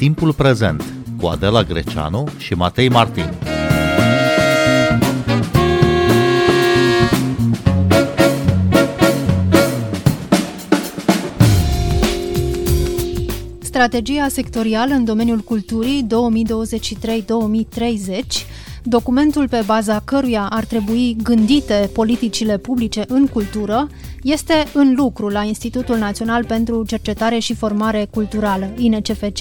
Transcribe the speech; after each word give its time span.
Timpul 0.00 0.32
prezent 0.32 0.84
cu 1.20 1.26
Adela 1.26 1.62
Greceanu 1.62 2.28
și 2.38 2.54
Matei 2.54 2.88
Martin. 2.88 3.24
Strategia 13.60 14.28
sectorială 14.28 14.94
în 14.94 15.04
domeniul 15.04 15.38
culturii 15.38 16.06
2023-2030 16.06 16.10
documentul 18.82 19.48
pe 19.48 19.62
baza 19.66 20.02
căruia 20.04 20.48
ar 20.50 20.64
trebui 20.64 21.16
gândite 21.22 21.90
politicile 21.92 22.58
publice 22.58 23.04
în 23.08 23.26
cultură, 23.26 23.88
este 24.22 24.54
în 24.74 24.94
lucru 24.96 25.28
la 25.28 25.42
Institutul 25.42 25.96
Național 25.96 26.44
pentru 26.44 26.84
Cercetare 26.86 27.38
și 27.38 27.54
Formare 27.54 28.08
Culturală, 28.10 28.70
INCFC. 28.76 29.38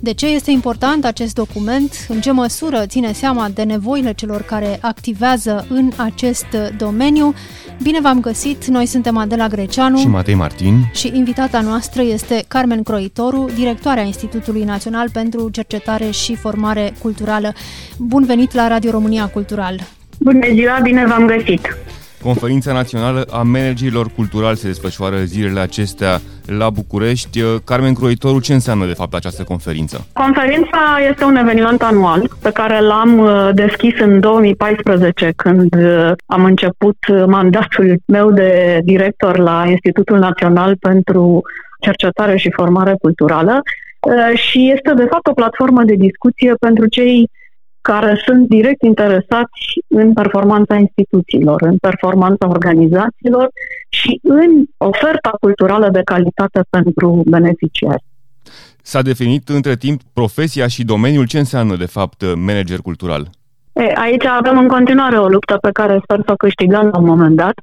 De 0.00 0.12
ce 0.12 0.26
este 0.26 0.50
important 0.50 1.04
acest 1.04 1.34
document? 1.34 2.06
În 2.08 2.20
ce 2.20 2.30
măsură 2.30 2.86
ține 2.86 3.12
seama 3.12 3.48
de 3.54 3.62
nevoile 3.62 4.12
celor 4.12 4.42
care 4.42 4.78
activează 4.80 5.66
în 5.68 5.90
acest 5.96 6.46
domeniu? 6.76 7.34
Bine 7.82 8.00
v-am 8.00 8.20
găsit! 8.20 8.64
Noi 8.64 8.86
suntem 8.86 9.16
Adela 9.16 9.46
Greceanu 9.46 9.98
și 9.98 10.06
Matei 10.06 10.34
Martin 10.34 10.90
și 10.94 11.10
invitata 11.14 11.60
noastră 11.60 12.02
este 12.02 12.44
Carmen 12.48 12.82
Croitoru, 12.82 13.48
directoarea 13.54 14.02
Institutului 14.02 14.64
Național 14.64 15.10
pentru 15.10 15.50
Cercetare 15.50 16.10
și 16.10 16.34
Formare 16.34 16.92
Culturală. 17.02 17.52
Bun 17.98 18.24
venit 18.24 18.52
la 18.54 18.68
Radio 18.68 18.90
România 18.90 19.26
Cultural! 19.26 19.80
Bună 20.18 20.46
ziua, 20.52 20.78
bine 20.82 21.06
v-am 21.06 21.26
găsit! 21.26 21.76
Conferința 22.22 22.72
Națională 22.72 23.24
a 23.30 23.42
Managerilor 23.42 24.06
Culturali 24.16 24.56
se 24.56 24.66
desfășoară 24.66 25.16
zilele 25.16 25.60
acestea 25.60 26.20
la 26.58 26.70
București. 26.70 27.40
Carmen 27.64 27.94
Croitoru, 27.94 28.40
ce 28.40 28.52
înseamnă 28.52 28.86
de 28.86 28.92
fapt 28.92 29.14
această 29.14 29.42
conferință? 29.44 30.06
Conferința 30.12 30.98
este 31.10 31.24
un 31.24 31.36
eveniment 31.36 31.82
anual 31.82 32.30
pe 32.42 32.50
care 32.50 32.80
l-am 32.80 33.18
uh, 33.18 33.48
deschis 33.54 34.00
în 34.00 34.20
2014 34.20 35.32
când 35.36 35.74
uh, 35.74 36.12
am 36.26 36.44
început 36.44 36.96
mandatul 37.26 37.96
meu 38.06 38.30
de 38.30 38.80
director 38.84 39.38
la 39.38 39.64
Institutul 39.66 40.18
Național 40.18 40.76
pentru 40.76 41.42
Cercetare 41.80 42.36
și 42.36 42.52
Formare 42.56 42.94
Culturală 43.00 43.62
uh, 44.00 44.38
și 44.38 44.72
este 44.74 44.94
de 44.94 45.06
fapt 45.10 45.26
o 45.26 45.32
platformă 45.32 45.82
de 45.82 45.94
discuție 45.94 46.54
pentru 46.60 46.86
cei 46.86 47.30
care 47.92 48.22
sunt 48.26 48.48
direct 48.48 48.82
interesați 48.82 49.64
în 49.88 50.12
performanța 50.12 50.74
instituțiilor, 50.76 51.62
în 51.62 51.76
performanța 51.76 52.48
organizațiilor 52.48 53.48
și 53.88 54.20
în 54.22 54.50
oferta 54.76 55.32
culturală 55.40 55.88
de 55.90 56.02
calitate 56.04 56.60
pentru 56.70 57.22
beneficiari. 57.26 58.04
S-a 58.82 59.02
definit 59.02 59.48
între 59.48 59.74
timp 59.76 60.00
profesia 60.12 60.66
și 60.66 60.84
domeniul. 60.84 61.26
Ce 61.26 61.38
înseamnă, 61.38 61.76
de 61.76 61.86
fapt, 61.86 62.18
manager 62.34 62.78
cultural? 62.78 63.22
E, 63.72 63.92
aici 63.94 64.24
avem 64.24 64.58
în 64.58 64.68
continuare 64.68 65.18
o 65.18 65.28
luptă 65.28 65.56
pe 65.60 65.70
care 65.72 66.00
sper 66.02 66.20
să 66.26 66.32
o 66.32 66.42
câștigăm 66.44 66.88
la 66.92 66.98
un 66.98 67.06
moment 67.06 67.36
dat. 67.36 67.54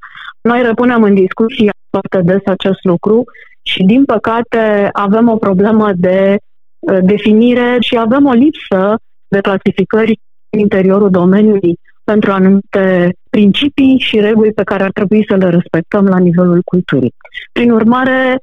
Noi 0.41 0.61
repunem 0.61 1.03
în 1.03 1.13
discuție 1.13 1.71
foarte 1.89 2.21
des 2.21 2.41
acest 2.45 2.83
lucru 2.83 3.23
și, 3.61 3.83
din 3.83 4.05
păcate, 4.05 4.89
avem 4.91 5.29
o 5.29 5.35
problemă 5.35 5.91
de 5.95 6.37
definire 7.01 7.77
și 7.79 7.97
avem 7.97 8.25
o 8.25 8.31
lipsă 8.31 8.95
de 9.27 9.39
clasificări 9.39 10.19
în 10.49 10.59
interiorul 10.59 11.09
domeniului 11.09 11.79
pentru 12.03 12.31
anumite 12.31 13.15
principii 13.29 13.99
și 13.99 14.19
reguli 14.19 14.53
pe 14.53 14.63
care 14.63 14.83
ar 14.83 14.91
trebui 14.91 15.25
să 15.29 15.35
le 15.35 15.49
respectăm 15.49 16.05
la 16.05 16.17
nivelul 16.17 16.61
culturii. 16.61 17.13
Prin 17.51 17.71
urmare, 17.71 18.39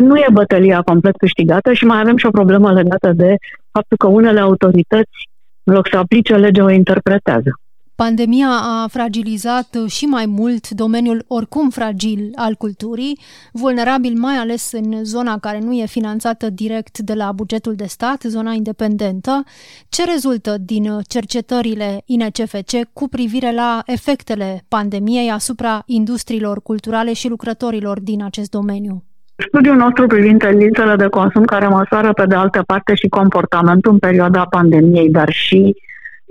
nu 0.00 0.16
e 0.16 0.26
bătălia 0.32 0.82
complet 0.82 1.16
câștigată 1.16 1.72
și 1.72 1.84
mai 1.84 2.00
avem 2.00 2.16
și 2.16 2.26
o 2.26 2.30
problemă 2.30 2.72
legată 2.72 3.12
de 3.12 3.36
faptul 3.70 3.96
că 3.96 4.06
unele 4.06 4.40
autorități, 4.40 5.28
în 5.64 5.74
loc 5.74 5.88
să 5.88 5.96
aplice 5.96 6.36
legea, 6.36 6.64
o 6.64 6.70
interpretează. 6.70 7.50
Pandemia 7.94 8.48
a 8.48 8.86
fragilizat 8.88 9.76
și 9.86 10.04
mai 10.04 10.26
mult 10.26 10.68
domeniul 10.68 11.24
oricum 11.28 11.70
fragil 11.70 12.30
al 12.34 12.54
culturii, 12.54 13.18
vulnerabil 13.52 14.14
mai 14.18 14.34
ales 14.34 14.72
în 14.72 15.04
zona 15.04 15.38
care 15.38 15.58
nu 15.58 15.72
e 15.72 15.86
finanțată 15.86 16.50
direct 16.50 16.98
de 16.98 17.14
la 17.14 17.32
bugetul 17.32 17.74
de 17.74 17.84
stat, 17.84 18.22
zona 18.22 18.52
independentă. 18.52 19.42
Ce 19.88 20.04
rezultă 20.04 20.56
din 20.60 20.98
cercetările 21.08 22.02
INCFC 22.06 22.70
cu 22.92 23.08
privire 23.08 23.52
la 23.54 23.82
efectele 23.86 24.64
pandemiei 24.68 25.30
asupra 25.30 25.82
industriilor 25.86 26.62
culturale 26.62 27.12
și 27.12 27.28
lucrătorilor 27.28 28.00
din 28.00 28.24
acest 28.24 28.50
domeniu? 28.50 29.04
Studiul 29.46 29.76
nostru 29.76 30.06
privind 30.06 30.38
tendințele 30.38 30.96
de 30.96 31.06
consum 31.06 31.44
care 31.44 31.68
măsoară 31.68 32.12
pe 32.12 32.26
de 32.26 32.34
altă 32.34 32.62
parte 32.66 32.94
și 32.94 33.08
comportamentul 33.08 33.92
în 33.92 33.98
perioada 33.98 34.44
pandemiei, 34.50 35.10
dar 35.10 35.32
și 35.32 35.74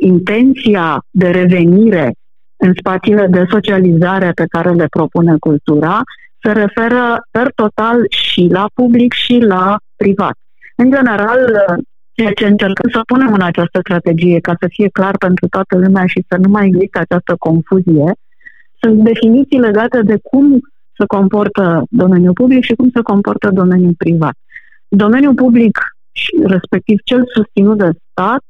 intenția 0.02 1.04
de 1.10 1.30
revenire 1.30 2.14
în 2.58 2.74
spațiile 2.80 3.28
de 3.28 3.46
socializare 3.50 4.32
pe 4.32 4.46
care 4.50 4.72
le 4.72 4.86
propune 4.90 5.36
cultura 5.40 6.02
se 6.44 6.52
referă 6.52 7.28
per 7.32 7.52
total 7.56 8.06
și 8.10 8.48
la 8.52 8.66
public 8.74 9.14
și 9.14 9.38
la 9.38 9.78
privat. 9.96 10.34
În 10.76 10.92
general, 10.92 11.66
ceea 12.12 12.32
ce 12.32 12.46
încercăm 12.46 12.90
să 12.90 13.02
punem 13.06 13.34
în 13.34 13.42
această 13.42 13.80
strategie, 13.80 14.40
ca 14.40 14.54
să 14.60 14.68
fie 14.70 14.88
clar 14.88 15.18
pentru 15.18 15.48
toată 15.48 15.78
lumea 15.78 16.06
și 16.06 16.24
să 16.28 16.38
nu 16.38 16.50
mai 16.50 16.68
există 16.68 17.00
această 17.00 17.36
confuzie, 17.40 18.12
sunt 18.82 19.04
definiții 19.04 19.60
legate 19.60 20.02
de 20.02 20.18
cum 20.24 20.60
se 20.98 21.06
comportă 21.08 21.84
domeniul 21.90 22.34
public 22.34 22.64
și 22.64 22.74
cum 22.74 22.90
se 22.94 23.02
comportă 23.02 23.50
domeniul 23.50 23.94
privat. 23.98 24.34
Domeniul 24.88 25.34
public, 25.34 25.80
respectiv 26.46 26.98
cel 27.04 27.24
susținut 27.34 27.78
de 27.78 27.90
stat, 28.10 28.42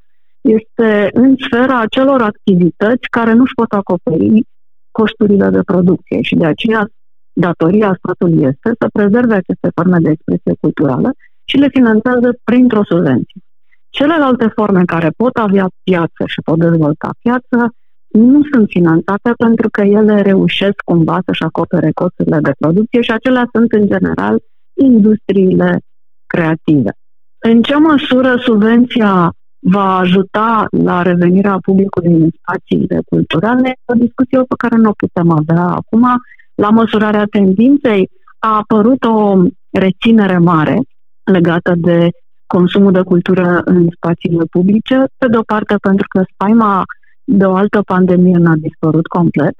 este 0.41 1.09
în 1.13 1.35
sfera 1.40 1.79
acelor 1.79 2.22
activități 2.22 3.09
care 3.09 3.34
nu 3.34 3.41
își 3.41 3.53
pot 3.53 3.72
acoperi 3.72 4.46
costurile 4.91 5.50
de 5.50 5.62
producție 5.66 6.22
și 6.22 6.35
de 6.35 6.46
aceea 6.46 6.88
datoria 7.34 7.97
statului 7.97 8.44
este 8.44 8.69
să 8.80 8.88
prezerve 8.94 9.34
aceste 9.34 9.69
forme 9.75 9.97
de 10.00 10.09
expresie 10.09 10.53
culturală 10.59 11.09
și 11.44 11.57
le 11.57 11.68
finanțează 11.69 12.40
printr-o 12.44 12.84
subvenție. 12.84 13.41
Celelalte 13.90 14.47
forme 14.47 14.84
care 14.85 15.09
pot 15.18 15.35
avea 15.35 15.68
piață 15.84 16.24
și 16.25 16.41
pot 16.46 16.59
dezvolta 16.59 17.09
piață 17.22 17.74
nu 18.12 18.41
sunt 18.51 18.68
finanțate 18.69 19.31
pentru 19.38 19.69
că 19.69 19.81
ele 19.81 20.22
reușesc 20.22 20.81
cumva 20.85 21.19
să-și 21.25 21.44
acopere 21.44 21.91
costurile 21.91 22.40
de 22.41 22.51
producție 22.59 23.01
și 23.01 23.12
acelea 23.12 23.50
sunt 23.53 23.72
în 23.72 23.88
general 23.88 24.40
industriile 24.74 25.80
creative. 26.28 26.91
În 27.40 27.62
ce 27.62 27.75
măsură 27.75 28.35
subvenția 28.38 29.34
va 29.62 29.98
ajuta 29.98 30.66
la 30.70 31.02
revenirea 31.02 31.58
publicului 31.62 32.14
în 32.14 32.30
spațiile 32.42 33.00
culturale, 33.06 33.78
o 33.86 33.94
discuție 33.94 34.38
pe 34.38 34.56
care 34.58 34.76
nu 34.76 34.90
o 34.90 34.94
putem 34.98 35.30
avea 35.30 35.64
acum. 35.64 36.08
La 36.56 36.70
măsurarea 36.70 37.26
tendinței 37.26 38.10
a 38.40 38.56
apărut 38.56 39.04
o 39.04 39.44
reținere 39.70 40.38
mare 40.38 40.80
legată 41.24 41.74
de 41.78 42.10
consumul 42.46 42.92
de 42.92 43.02
cultură 43.02 43.62
în 43.66 43.88
spațiile 43.96 44.44
publice, 44.52 45.06
pe 45.18 45.28
de 45.28 45.38
o 45.38 45.42
parte 45.42 45.76
pentru 45.82 46.06
că 46.08 46.24
spaima 46.34 46.84
de 47.24 47.46
o 47.46 47.56
altă 47.56 47.82
pandemie 47.82 48.38
n-a 48.38 48.56
dispărut 48.56 49.08
complet, 49.08 49.54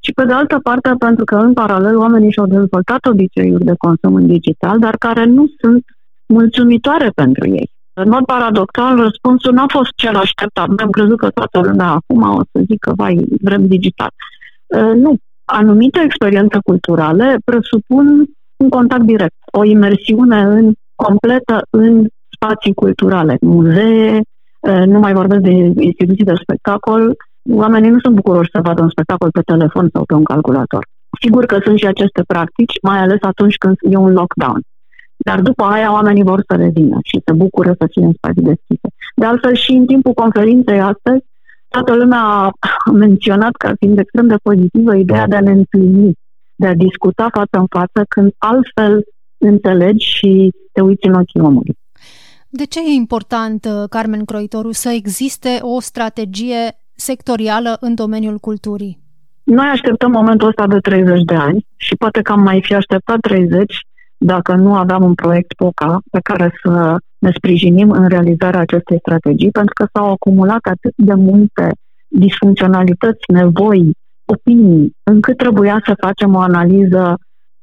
și 0.00 0.12
pe 0.12 0.24
de 0.24 0.32
altă 0.32 0.58
parte 0.62 0.94
pentru 0.98 1.24
că 1.24 1.36
în 1.36 1.52
paralel 1.52 1.96
oamenii 1.96 2.32
și-au 2.32 2.46
dezvoltat 2.46 3.06
obiceiuri 3.06 3.64
de 3.64 3.74
consum 3.78 4.14
în 4.14 4.26
digital, 4.26 4.78
dar 4.78 4.96
care 4.96 5.24
nu 5.24 5.46
sunt 5.60 5.84
mulțumitoare 6.26 7.10
pentru 7.14 7.48
ei. 7.48 7.70
În 8.02 8.08
mod 8.08 8.24
paradoxal, 8.24 8.96
răspunsul 8.96 9.52
n-a 9.52 9.66
fost 9.68 9.90
cel 9.94 10.16
așteptat. 10.16 10.68
Am 10.76 10.90
crezut 10.90 11.18
că 11.18 11.28
toată 11.30 11.58
lumea 11.68 11.86
acum 11.86 12.22
o 12.22 12.40
să 12.52 12.64
zică, 12.68 12.92
vai, 12.96 13.24
vrem 13.42 13.66
digital. 13.66 14.10
Uh, 14.66 14.92
nu. 14.94 15.16
Anumite 15.44 16.00
experiențe 16.04 16.58
culturale 16.64 17.36
presupun 17.44 18.06
un 18.56 18.68
contact 18.68 19.02
direct, 19.02 19.34
o 19.52 19.64
imersiune 19.64 20.40
în, 20.40 20.72
completă 20.94 21.66
în 21.70 22.06
spații 22.34 22.74
culturale, 22.74 23.36
muzee, 23.40 24.20
uh, 24.60 24.84
nu 24.86 24.98
mai 24.98 25.12
vorbesc 25.12 25.40
de 25.40 25.50
instituții 25.90 26.24
de 26.24 26.34
spectacol, 26.42 27.16
oamenii 27.50 27.90
nu 27.90 27.98
sunt 27.98 28.14
bucuroși 28.14 28.50
să 28.52 28.60
vadă 28.62 28.82
un 28.82 28.90
spectacol 28.90 29.30
pe 29.30 29.40
telefon 29.40 29.88
sau 29.92 30.04
pe 30.04 30.14
un 30.14 30.24
calculator. 30.24 30.86
Sigur 31.20 31.46
că 31.46 31.58
sunt 31.64 31.78
și 31.78 31.86
aceste 31.86 32.22
practici, 32.26 32.78
mai 32.82 32.98
ales 32.98 33.18
atunci 33.20 33.56
când 33.56 33.76
e 33.80 33.96
un 33.96 34.12
lockdown. 34.12 34.60
Dar 35.16 35.40
după 35.40 35.64
aia 35.64 35.92
oamenii 35.92 36.22
vor 36.22 36.44
să 36.48 36.56
revină 36.56 36.98
și 37.02 37.22
se 37.24 37.32
bucură 37.32 37.74
să 37.78 37.86
fie 37.90 38.04
în 38.04 38.12
spații 38.16 38.42
deschise. 38.42 38.88
De 39.16 39.24
altfel 39.24 39.54
și 39.54 39.72
în 39.72 39.86
timpul 39.86 40.12
conferinței 40.12 40.80
astăzi, 40.80 41.24
toată 41.68 41.94
lumea 41.94 42.20
a 42.20 42.52
menționat 42.92 43.52
ca 43.52 43.72
fiind 43.78 43.98
extrem 43.98 44.26
de 44.26 44.36
pozitivă 44.42 44.94
ideea 44.94 45.26
de 45.26 45.36
a 45.36 45.40
ne 45.40 45.50
întâlni, 45.50 46.18
de 46.54 46.66
a 46.66 46.74
discuta 46.74 47.28
față 47.32 47.58
în 47.58 47.66
față 47.68 48.04
când 48.08 48.32
altfel 48.38 49.04
înțelegi 49.38 50.06
și 50.06 50.50
te 50.72 50.80
uiți 50.80 51.06
în 51.06 51.14
ochii 51.14 51.40
omului. 51.40 51.76
De 52.48 52.64
ce 52.64 52.80
e 52.80 52.92
important, 52.92 53.64
uh, 53.64 53.88
Carmen 53.88 54.24
Croitoru, 54.24 54.72
să 54.72 54.88
existe 54.88 55.58
o 55.60 55.80
strategie 55.80 56.62
sectorială 56.94 57.76
în 57.80 57.94
domeniul 57.94 58.38
culturii? 58.38 58.98
Noi 59.42 59.66
așteptăm 59.66 60.10
momentul 60.10 60.48
ăsta 60.48 60.66
de 60.66 60.78
30 60.78 61.22
de 61.22 61.34
ani 61.34 61.66
și 61.76 61.94
poate 61.96 62.22
că 62.22 62.32
am 62.32 62.40
mai 62.40 62.62
fi 62.62 62.74
așteptat 62.74 63.20
30 63.20 63.85
dacă 64.18 64.54
nu 64.54 64.74
aveam 64.74 65.02
un 65.02 65.14
proiect 65.14 65.52
POCA 65.52 66.00
pe 66.10 66.18
care 66.22 66.52
să 66.62 66.96
ne 67.18 67.30
sprijinim 67.36 67.90
în 67.90 68.08
realizarea 68.08 68.60
acestei 68.60 68.98
strategii, 68.98 69.50
pentru 69.50 69.74
că 69.74 69.88
s-au 69.92 70.10
acumulat 70.10 70.60
atât 70.62 70.92
de 70.96 71.14
multe 71.14 71.70
disfuncționalități, 72.08 73.24
nevoi, 73.32 73.90
opinii, 74.24 74.92
încât 75.02 75.36
trebuia 75.36 75.82
să 75.86 75.94
facem 76.00 76.34
o 76.34 76.40
analiză 76.40 77.18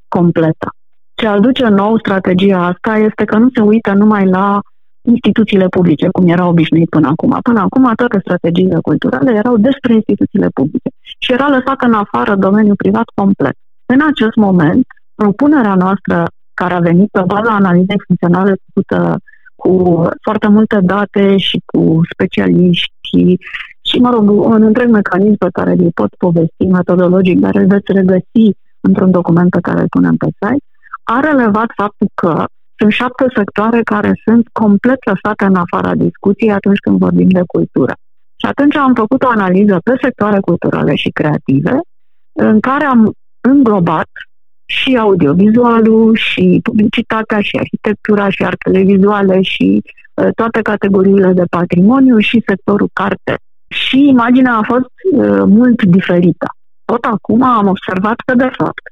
completă. 0.08 0.68
Ce 1.16 1.28
aduce 1.28 1.68
nou 1.68 1.98
strategia 1.98 2.66
asta 2.66 2.98
este 2.98 3.24
că 3.24 3.38
nu 3.38 3.50
se 3.56 3.62
uită 3.62 3.94
numai 3.94 4.26
la 4.26 4.60
instituțiile 5.02 5.68
publice, 5.68 6.08
cum 6.12 6.28
era 6.28 6.48
obișnuit 6.48 6.90
până 6.90 7.08
acum. 7.08 7.38
Până 7.42 7.60
acum 7.60 7.92
toate 7.96 8.20
strategiile 8.20 8.78
culturale 8.82 9.32
erau 9.32 9.58
despre 9.58 9.94
instituțiile 9.94 10.50
publice 10.54 10.90
și 11.20 11.32
era 11.32 11.48
lăsat 11.48 11.82
în 11.82 11.94
afară 11.94 12.36
domeniul 12.36 12.76
privat 12.76 13.08
complet. 13.16 13.56
În 13.86 14.00
acest 14.12 14.36
moment, 14.36 14.86
propunerea 15.16 15.76
noastră 15.76 16.28
care 16.54 16.74
a 16.74 16.80
venit 16.80 17.10
pe 17.12 17.22
baza 17.26 17.56
analizei 17.56 18.04
funcționale 18.06 18.56
făcută 18.66 19.18
cu 19.56 20.04
foarte 20.22 20.48
multe 20.48 20.80
date 20.82 21.38
și 21.38 21.62
cu 21.66 22.02
specialiști 22.14 23.38
și, 23.82 23.98
mă 24.00 24.10
rog, 24.10 24.30
un 24.30 24.62
întreg 24.62 24.90
mecanism 24.90 25.38
pe 25.38 25.50
care 25.52 25.72
îl 25.72 25.92
pot 25.94 26.16
povesti 26.18 26.66
metodologic, 26.66 27.40
dar 27.40 27.56
îl 27.56 27.66
veți 27.66 27.92
regăsi 27.92 28.46
într-un 28.80 29.12
document 29.12 29.50
pe 29.50 29.60
care 29.62 29.80
îl 29.82 29.88
punem 29.90 30.16
pe 30.16 30.26
site, 30.26 30.66
a 31.04 31.20
relevat 31.20 31.70
faptul 31.76 32.08
că 32.14 32.46
sunt 32.76 32.92
șapte 32.92 33.26
sectoare 33.36 33.82
care 33.84 34.12
sunt 34.26 34.48
complet 34.52 35.00
lăsate 35.06 35.46
în 35.46 35.56
afara 35.56 35.96
discuției 35.96 36.52
atunci 36.52 36.80
când 36.80 36.98
vorbim 36.98 37.30
de 37.30 37.44
cultură. 37.48 37.94
Și 38.40 38.46
atunci 38.50 38.76
am 38.76 38.94
făcut 38.94 39.24
o 39.24 39.30
analiză 39.30 39.80
pe 39.84 39.94
sectoare 40.02 40.40
culturale 40.40 40.96
și 40.96 41.10
creative, 41.10 41.80
în 42.32 42.60
care 42.60 42.86
am 42.86 43.12
înglobat 43.42 44.10
și 44.74 44.98
audiovizualul, 44.98 46.16
și 46.16 46.60
publicitatea, 46.64 47.40
și 47.42 47.58
arhitectura, 47.58 48.30
și 48.30 48.44
artele 48.44 48.82
vizuale, 48.82 49.42
și 49.42 49.82
uh, 50.14 50.28
toate 50.36 50.62
categoriile 50.62 51.32
de 51.34 51.44
patrimoniu, 51.50 52.18
și 52.20 52.44
sectorul 52.46 52.90
carte. 52.94 53.34
Și 53.68 54.08
imaginea 54.08 54.54
a 54.54 54.64
fost 54.64 54.94
uh, 55.14 55.44
mult 55.58 55.84
diferită. 55.84 56.48
Tot 56.86 57.04
acum 57.04 57.42
am 57.44 57.68
observat 57.68 58.16
că, 58.26 58.36
de 58.36 58.52
fapt, 58.58 58.84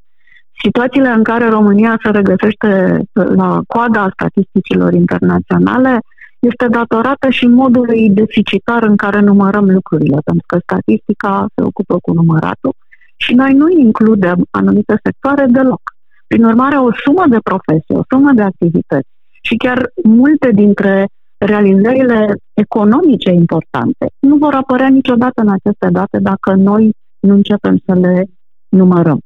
situațiile 0.63 1.09
în 1.09 1.23
care 1.23 1.49
România 1.49 1.99
se 2.03 2.09
regăsește 2.09 3.01
la 3.13 3.61
coada 3.67 4.09
statisticilor 4.13 4.93
internaționale 4.93 5.99
este 6.39 6.67
datorată 6.67 7.29
și 7.29 7.45
modului 7.47 8.09
deficitar 8.09 8.83
în 8.83 8.95
care 8.95 9.19
numărăm 9.19 9.69
lucrurile, 9.69 10.17
pentru 10.25 10.45
că 10.47 10.57
statistica 10.63 11.45
se 11.55 11.63
ocupă 11.63 11.97
cu 12.01 12.13
număratul 12.13 12.73
și 13.21 13.33
noi 13.33 13.53
nu 13.53 13.69
includem 13.69 14.45
anumite 14.49 14.95
sectoare 15.03 15.45
deloc. 15.49 15.81
Prin 16.27 16.43
urmare, 16.43 16.77
o 16.77 16.89
sumă 17.03 17.25
de 17.29 17.37
profesii, 17.43 17.95
o 17.95 18.01
sumă 18.09 18.31
de 18.31 18.41
activități 18.41 19.09
și 19.41 19.55
chiar 19.55 19.91
multe 20.03 20.49
dintre 20.51 21.07
realizările 21.37 22.35
economice 22.53 23.31
importante 23.31 24.05
nu 24.19 24.35
vor 24.35 24.53
apărea 24.53 24.87
niciodată 24.87 25.41
în 25.41 25.49
aceste 25.49 25.87
date 25.91 26.17
dacă 26.19 26.53
noi 26.53 26.91
nu 27.19 27.33
începem 27.33 27.81
să 27.85 27.93
le 27.93 28.25
numărăm. 28.69 29.19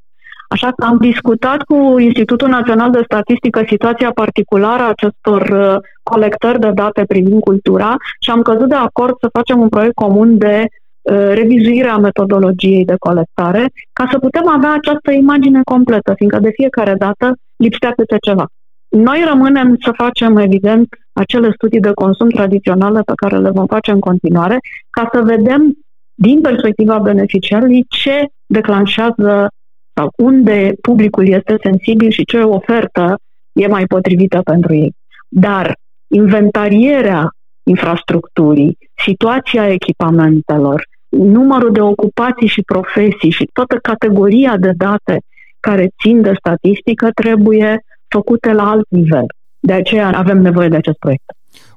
Așa 0.48 0.72
că 0.76 0.84
am 0.84 0.96
discutat 0.96 1.62
cu 1.62 1.98
Institutul 1.98 2.48
Național 2.48 2.90
de 2.90 3.02
Statistică 3.04 3.62
situația 3.66 4.10
particulară 4.10 4.82
a 4.82 4.88
acestor 4.88 5.42
uh, 5.42 5.76
colectări 6.02 6.60
de 6.60 6.70
date 6.74 7.04
privind 7.04 7.40
cultura 7.40 7.94
și 8.20 8.30
am 8.30 8.42
căzut 8.42 8.68
de 8.68 8.74
acord 8.74 9.14
să 9.20 9.28
facem 9.32 9.60
un 9.60 9.68
proiect 9.68 9.94
comun 9.94 10.38
de 10.38 10.66
uh, 11.10 11.32
revizuire 11.34 11.88
a 11.88 11.96
metodologiei 11.96 12.84
de 12.84 12.94
colectare 12.98 13.70
ca 13.92 14.08
să 14.10 14.18
putem 14.18 14.48
avea 14.48 14.72
această 14.72 15.12
imagine 15.12 15.60
completă, 15.64 16.14
fiindcă 16.16 16.38
de 16.38 16.50
fiecare 16.54 16.94
dată 16.94 17.36
lipsea 17.56 17.92
câte 17.96 18.16
ceva. 18.26 18.46
Noi 18.88 19.24
rămânem 19.28 19.76
să 19.84 19.92
facem, 19.96 20.36
evident, 20.36 20.88
acele 21.12 21.50
studii 21.54 21.80
de 21.80 21.92
consum 21.94 22.28
tradiționale 22.28 23.00
pe 23.00 23.12
care 23.16 23.38
le 23.38 23.50
vom 23.50 23.66
face 23.66 23.90
în 23.90 24.00
continuare, 24.00 24.58
ca 24.90 25.08
să 25.12 25.22
vedem 25.22 25.76
din 26.14 26.40
perspectiva 26.40 26.98
beneficiarului 26.98 27.84
ce 27.88 28.26
declanșează 28.46 29.48
sau 29.94 30.12
unde 30.16 30.72
publicul 30.80 31.28
este 31.28 31.56
sensibil 31.62 32.10
și 32.10 32.24
ce 32.24 32.38
ofertă 32.38 33.18
e 33.52 33.66
mai 33.66 33.86
potrivită 33.86 34.40
pentru 34.44 34.74
ei. 34.74 34.92
Dar 35.28 35.74
inventarierea 36.06 37.30
infrastructurii, 37.62 38.78
situația 39.04 39.72
echipamentelor, 39.72 40.84
numărul 41.18 41.72
de 41.72 41.80
ocupații 41.80 42.48
și 42.48 42.62
profesii 42.62 43.30
și 43.30 43.48
toată 43.52 43.76
categoria 43.82 44.56
de 44.56 44.70
date 44.76 45.20
care 45.60 45.90
țin 46.02 46.22
de 46.22 46.32
statistică 46.38 47.10
trebuie 47.14 47.84
făcute 48.08 48.52
la 48.52 48.70
alt 48.70 48.86
nivel. 48.88 49.26
De 49.60 49.72
aceea 49.72 50.10
avem 50.14 50.38
nevoie 50.38 50.68
de 50.68 50.76
acest 50.76 50.98
proiect. 50.98 51.24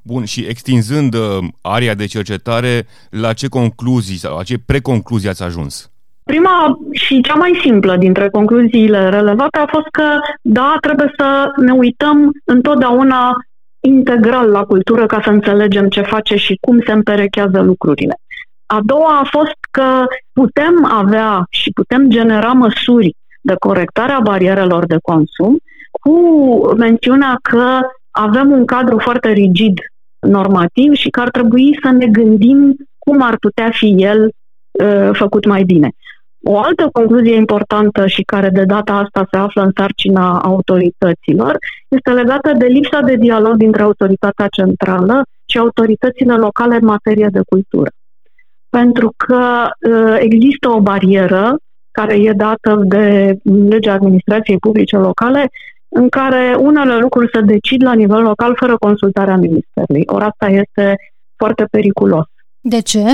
Bun, 0.02 0.24
și 0.24 0.46
extinzând 0.48 1.14
uh, 1.14 1.20
area 1.60 1.94
de 1.94 2.06
cercetare, 2.06 2.86
la 3.10 3.32
ce 3.32 3.48
concluzii 3.48 4.16
sau 4.16 4.36
la 4.36 4.42
ce 4.42 4.58
preconcluzii 4.66 5.28
ați 5.28 5.42
ajuns? 5.42 5.90
Prima 6.22 6.78
și 6.90 7.20
cea 7.20 7.34
mai 7.34 7.60
simplă 7.62 7.96
dintre 7.96 8.28
concluziile 8.28 9.08
relevate 9.08 9.58
a 9.58 9.66
fost 9.66 9.86
că, 9.90 10.04
da, 10.42 10.76
trebuie 10.80 11.12
să 11.16 11.52
ne 11.56 11.72
uităm 11.72 12.30
întotdeauna 12.44 13.36
integral 13.80 14.48
la 14.48 14.62
cultură 14.62 15.06
ca 15.06 15.20
să 15.24 15.30
înțelegem 15.30 15.88
ce 15.88 16.00
face 16.00 16.36
și 16.36 16.58
cum 16.60 16.80
se 16.86 16.92
împerechează 16.92 17.60
lucrurile. 17.60 18.14
A 18.76 18.80
doua 18.82 19.18
a 19.18 19.28
fost 19.30 19.58
că 19.70 20.04
putem 20.32 20.84
avea 20.84 21.46
și 21.50 21.70
putem 21.70 22.10
genera 22.10 22.52
măsuri 22.52 23.16
de 23.40 23.54
corectare 23.58 24.12
a 24.12 24.20
barierelor 24.20 24.86
de 24.86 24.96
consum 25.02 25.58
cu 26.00 26.14
mențiunea 26.76 27.38
că 27.42 27.78
avem 28.10 28.50
un 28.50 28.66
cadru 28.66 28.98
foarte 28.98 29.28
rigid 29.32 29.78
normativ 30.20 30.92
și 30.92 31.10
că 31.10 31.20
ar 31.20 31.30
trebui 31.30 31.78
să 31.82 31.90
ne 31.90 32.06
gândim 32.06 32.76
cum 32.98 33.22
ar 33.22 33.36
putea 33.36 33.70
fi 33.72 33.94
el 33.98 34.30
uh, 34.70 35.10
făcut 35.12 35.44
mai 35.44 35.62
bine. 35.62 35.90
O 36.42 36.58
altă 36.58 36.88
concluzie 36.92 37.34
importantă 37.34 38.06
și 38.06 38.22
care 38.22 38.48
de 38.48 38.64
data 38.64 38.92
asta 38.92 39.26
se 39.30 39.36
află 39.36 39.62
în 39.62 39.70
sarcina 39.76 40.38
autorităților 40.38 41.58
este 41.88 42.10
legată 42.10 42.52
de 42.58 42.66
lipsa 42.66 43.00
de 43.00 43.14
dialog 43.14 43.56
dintre 43.56 43.82
autoritatea 43.82 44.46
centrală 44.50 45.22
și 45.46 45.58
autoritățile 45.58 46.34
locale 46.36 46.74
în 46.74 46.84
materie 46.84 47.28
de 47.30 47.40
cultură. 47.48 47.90
Pentru 48.70 49.12
că 49.16 49.68
uh, 49.90 50.16
există 50.18 50.68
o 50.70 50.80
barieră 50.80 51.56
care 51.90 52.14
e 52.14 52.32
dată 52.32 52.80
de 52.84 53.36
legea 53.68 53.92
administrației 53.92 54.58
publice 54.58 54.96
locale, 54.96 55.48
în 55.88 56.08
care 56.08 56.56
unele 56.58 56.96
lucruri 56.98 57.30
se 57.32 57.40
decid 57.40 57.82
la 57.82 57.92
nivel 57.92 58.22
local 58.22 58.56
fără 58.56 58.76
consultarea 58.76 59.36
ministerului. 59.36 60.02
Ori 60.06 60.24
asta 60.24 60.46
este 60.46 60.96
foarte 61.36 61.64
periculos. 61.70 62.24
De 62.60 62.80
ce? 62.80 63.04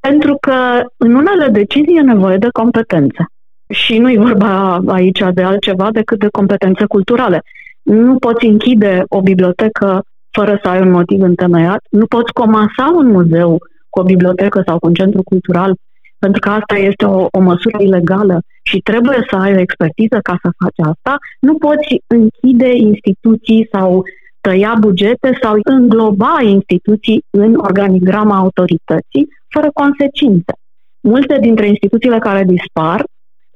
Pentru 0.00 0.36
că 0.40 0.84
în 0.96 1.14
unele 1.14 1.48
decizii 1.48 1.96
e 1.96 2.00
nevoie 2.00 2.36
de 2.36 2.48
competențe. 2.52 3.24
Și 3.68 3.98
nu 3.98 4.10
e 4.10 4.18
vorba 4.18 4.80
aici 4.86 5.22
de 5.34 5.42
altceva 5.42 5.90
decât 5.90 6.18
de 6.18 6.28
competențe 6.32 6.84
culturale. 6.84 7.42
Nu 7.82 8.18
poți 8.18 8.46
închide 8.46 9.02
o 9.08 9.20
bibliotecă 9.20 10.02
fără 10.30 10.58
să 10.62 10.68
ai 10.68 10.80
un 10.80 10.90
motiv 10.90 11.22
întemeiat, 11.22 11.80
nu 11.90 12.06
poți 12.06 12.32
comasa 12.32 12.92
un 12.96 13.06
muzeu 13.06 13.58
cu 13.94 14.00
o 14.00 14.10
bibliotecă 14.12 14.62
sau 14.66 14.78
cu 14.78 14.86
un 14.86 14.94
centru 14.94 15.22
cultural, 15.22 15.74
pentru 16.18 16.40
că 16.40 16.48
asta 16.48 16.74
este 16.74 17.04
o, 17.04 17.26
o 17.30 17.40
măsură 17.40 17.82
ilegală 17.82 18.38
și 18.62 18.78
trebuie 18.78 19.26
să 19.30 19.36
ai 19.36 19.54
o 19.54 19.60
expertiză 19.60 20.18
ca 20.22 20.34
să 20.42 20.48
faci 20.60 20.86
asta. 20.92 21.16
Nu 21.40 21.54
poți 21.54 21.90
închide 22.06 22.70
instituții 22.74 23.68
sau 23.72 24.02
tăia 24.40 24.74
bugete 24.80 25.38
sau 25.42 25.54
îngloba 25.62 26.36
instituții 26.42 27.24
în 27.30 27.54
organigrama 27.54 28.36
autorității 28.36 29.28
fără 29.48 29.68
consecințe. 29.74 30.52
Multe 31.00 31.38
dintre 31.40 31.66
instituțiile 31.66 32.18
care 32.18 32.44
dispar 32.44 33.04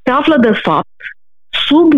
se 0.04 0.10
află, 0.10 0.36
de 0.40 0.52
fapt, 0.62 0.98
sub 1.66 1.92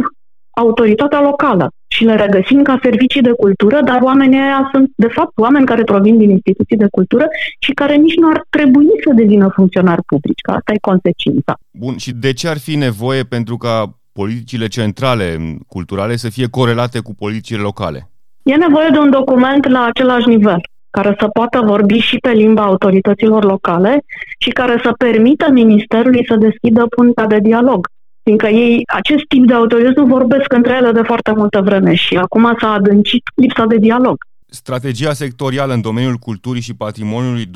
autoritatea 0.50 1.20
locală 1.20 1.70
și 1.92 2.04
le 2.04 2.14
regăsim 2.14 2.62
ca 2.62 2.78
servicii 2.82 3.20
de 3.20 3.30
cultură, 3.30 3.80
dar 3.85 4.00
oamenii 4.02 4.38
aia 4.38 4.68
sunt, 4.73 4.90
de 4.97 5.09
fapt, 5.09 5.38
oameni 5.38 5.66
care 5.66 5.82
provin 5.82 6.16
din 6.18 6.30
instituții 6.30 6.76
de 6.76 6.87
cultură 6.90 7.26
și 7.59 7.73
care 7.73 7.97
nici 7.97 8.16
nu 8.16 8.28
ar 8.28 8.47
trebui 8.49 8.88
să 9.04 9.12
devină 9.14 9.52
funcționari 9.54 10.02
publici, 10.06 10.40
că 10.40 10.50
asta 10.50 10.73
e 10.73 10.88
consecința. 10.90 11.59
Bun, 11.70 11.97
și 11.97 12.12
de 12.12 12.32
ce 12.32 12.49
ar 12.49 12.59
fi 12.59 12.76
nevoie 12.76 13.23
pentru 13.23 13.56
ca 13.56 13.99
politicile 14.12 14.66
centrale 14.66 15.56
culturale 15.66 16.16
să 16.16 16.28
fie 16.30 16.47
corelate 16.50 16.99
cu 17.00 17.14
politicile 17.14 17.61
locale? 17.61 18.11
E 18.42 18.54
nevoie 18.54 18.88
de 18.92 18.99
un 18.99 19.11
document 19.11 19.68
la 19.68 19.85
același 19.85 20.28
nivel 20.28 20.61
care 20.90 21.16
să 21.20 21.28
poată 21.28 21.61
vorbi 21.61 21.99
și 21.99 22.16
pe 22.16 22.30
limba 22.30 22.62
autorităților 22.62 23.44
locale 23.44 24.04
și 24.38 24.50
care 24.50 24.80
să 24.82 24.92
permită 24.99 25.50
Ministerului 25.50 26.26
să 26.28 26.37
deschidă 26.37 26.87
puntea 26.97 27.26
de 27.26 27.38
dialog. 27.42 27.88
Fiindcă 28.23 28.49
ei, 28.49 28.83
acest 28.87 29.25
tip 29.29 29.47
de 29.47 29.55
autorități 29.55 29.99
nu 29.99 30.07
vorbesc 30.07 30.53
între 30.53 30.75
ele 30.75 30.93
de 30.93 31.03
foarte 31.03 31.33
multă 31.37 31.61
vreme 31.61 31.95
și 31.95 32.17
acum 32.17 32.57
s-a 32.61 32.73
adâncit 32.73 33.23
lipsa 33.35 33.67
de 33.67 33.77
dialog. 33.77 34.17
Strategia 34.53 35.12
sectorială 35.12 35.73
în 35.73 35.81
domeniul 35.81 36.17
culturii 36.17 36.62
și 36.62 36.75
patrimoniului 36.75 37.47
2014-2020 37.47 37.49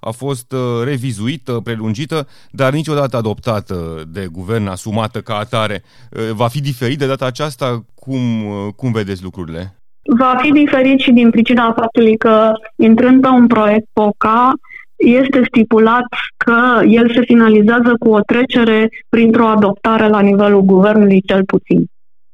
a 0.00 0.10
fost 0.10 0.52
uh, 0.52 0.58
revizuită, 0.84 1.60
prelungită, 1.64 2.26
dar 2.50 2.72
niciodată 2.72 3.16
adoptată 3.16 3.74
de 4.08 4.28
guvern, 4.32 4.66
asumată 4.66 5.20
ca 5.20 5.34
atare. 5.34 5.82
Uh, 6.10 6.30
va 6.32 6.48
fi 6.48 6.60
diferit 6.60 6.98
de 6.98 7.06
data 7.06 7.26
aceasta? 7.26 7.84
Cum, 7.94 8.46
uh, 8.46 8.72
cum 8.76 8.92
vedeți 8.92 9.22
lucrurile? 9.22 9.76
Va 10.18 10.34
fi 10.42 10.50
diferit 10.50 10.98
și 10.98 11.10
din 11.10 11.30
pricina 11.30 11.74
faptului 11.76 12.16
că, 12.16 12.52
intrând 12.76 13.20
pe 13.20 13.28
un 13.28 13.46
proiect 13.46 13.86
POCA, 13.92 14.52
este 15.04 15.42
stipulat 15.46 16.06
că 16.36 16.84
el 16.86 17.12
se 17.14 17.20
finalizează 17.20 17.94
cu 17.98 18.08
o 18.10 18.20
trecere 18.20 18.88
printr-o 19.08 19.46
adoptare 19.46 20.08
la 20.08 20.20
nivelul 20.20 20.62
guvernului 20.62 21.20
cel 21.20 21.44
puțin. 21.44 21.84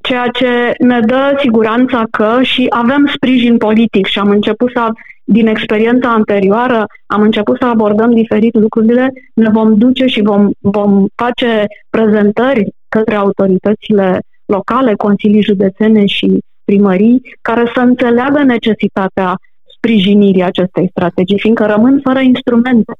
Ceea 0.02 0.26
ce 0.28 0.72
ne 0.78 1.00
dă 1.00 1.36
siguranța 1.38 2.04
că 2.10 2.38
și 2.42 2.66
avem 2.70 3.10
sprijin 3.14 3.56
politic 3.56 4.06
și 4.06 4.18
am 4.18 4.28
început 4.28 4.70
să, 4.74 4.88
din 5.24 5.46
experiența 5.46 6.08
anterioară, 6.12 6.86
am 7.06 7.22
început 7.22 7.56
să 7.60 7.66
abordăm 7.66 8.14
diferit 8.14 8.54
lucrurile, 8.54 9.12
ne 9.34 9.48
vom 9.50 9.74
duce 9.74 10.06
și 10.06 10.22
vom, 10.22 10.50
vom 10.58 11.04
face 11.14 11.64
prezentări 11.90 12.68
către 12.88 13.14
autoritățile 13.14 14.18
locale, 14.44 14.94
consilii 14.94 15.42
județene 15.42 16.06
și 16.06 16.38
primării, 16.64 17.20
care 17.42 17.70
să 17.74 17.80
înțeleagă 17.80 18.42
necesitatea 18.42 19.34
sprijinirii 19.80 20.42
acestei 20.42 20.88
strategii, 20.90 21.38
fiindcă 21.38 21.64
rămân 21.64 22.00
fără 22.04 22.20
instrumente. 22.20 22.92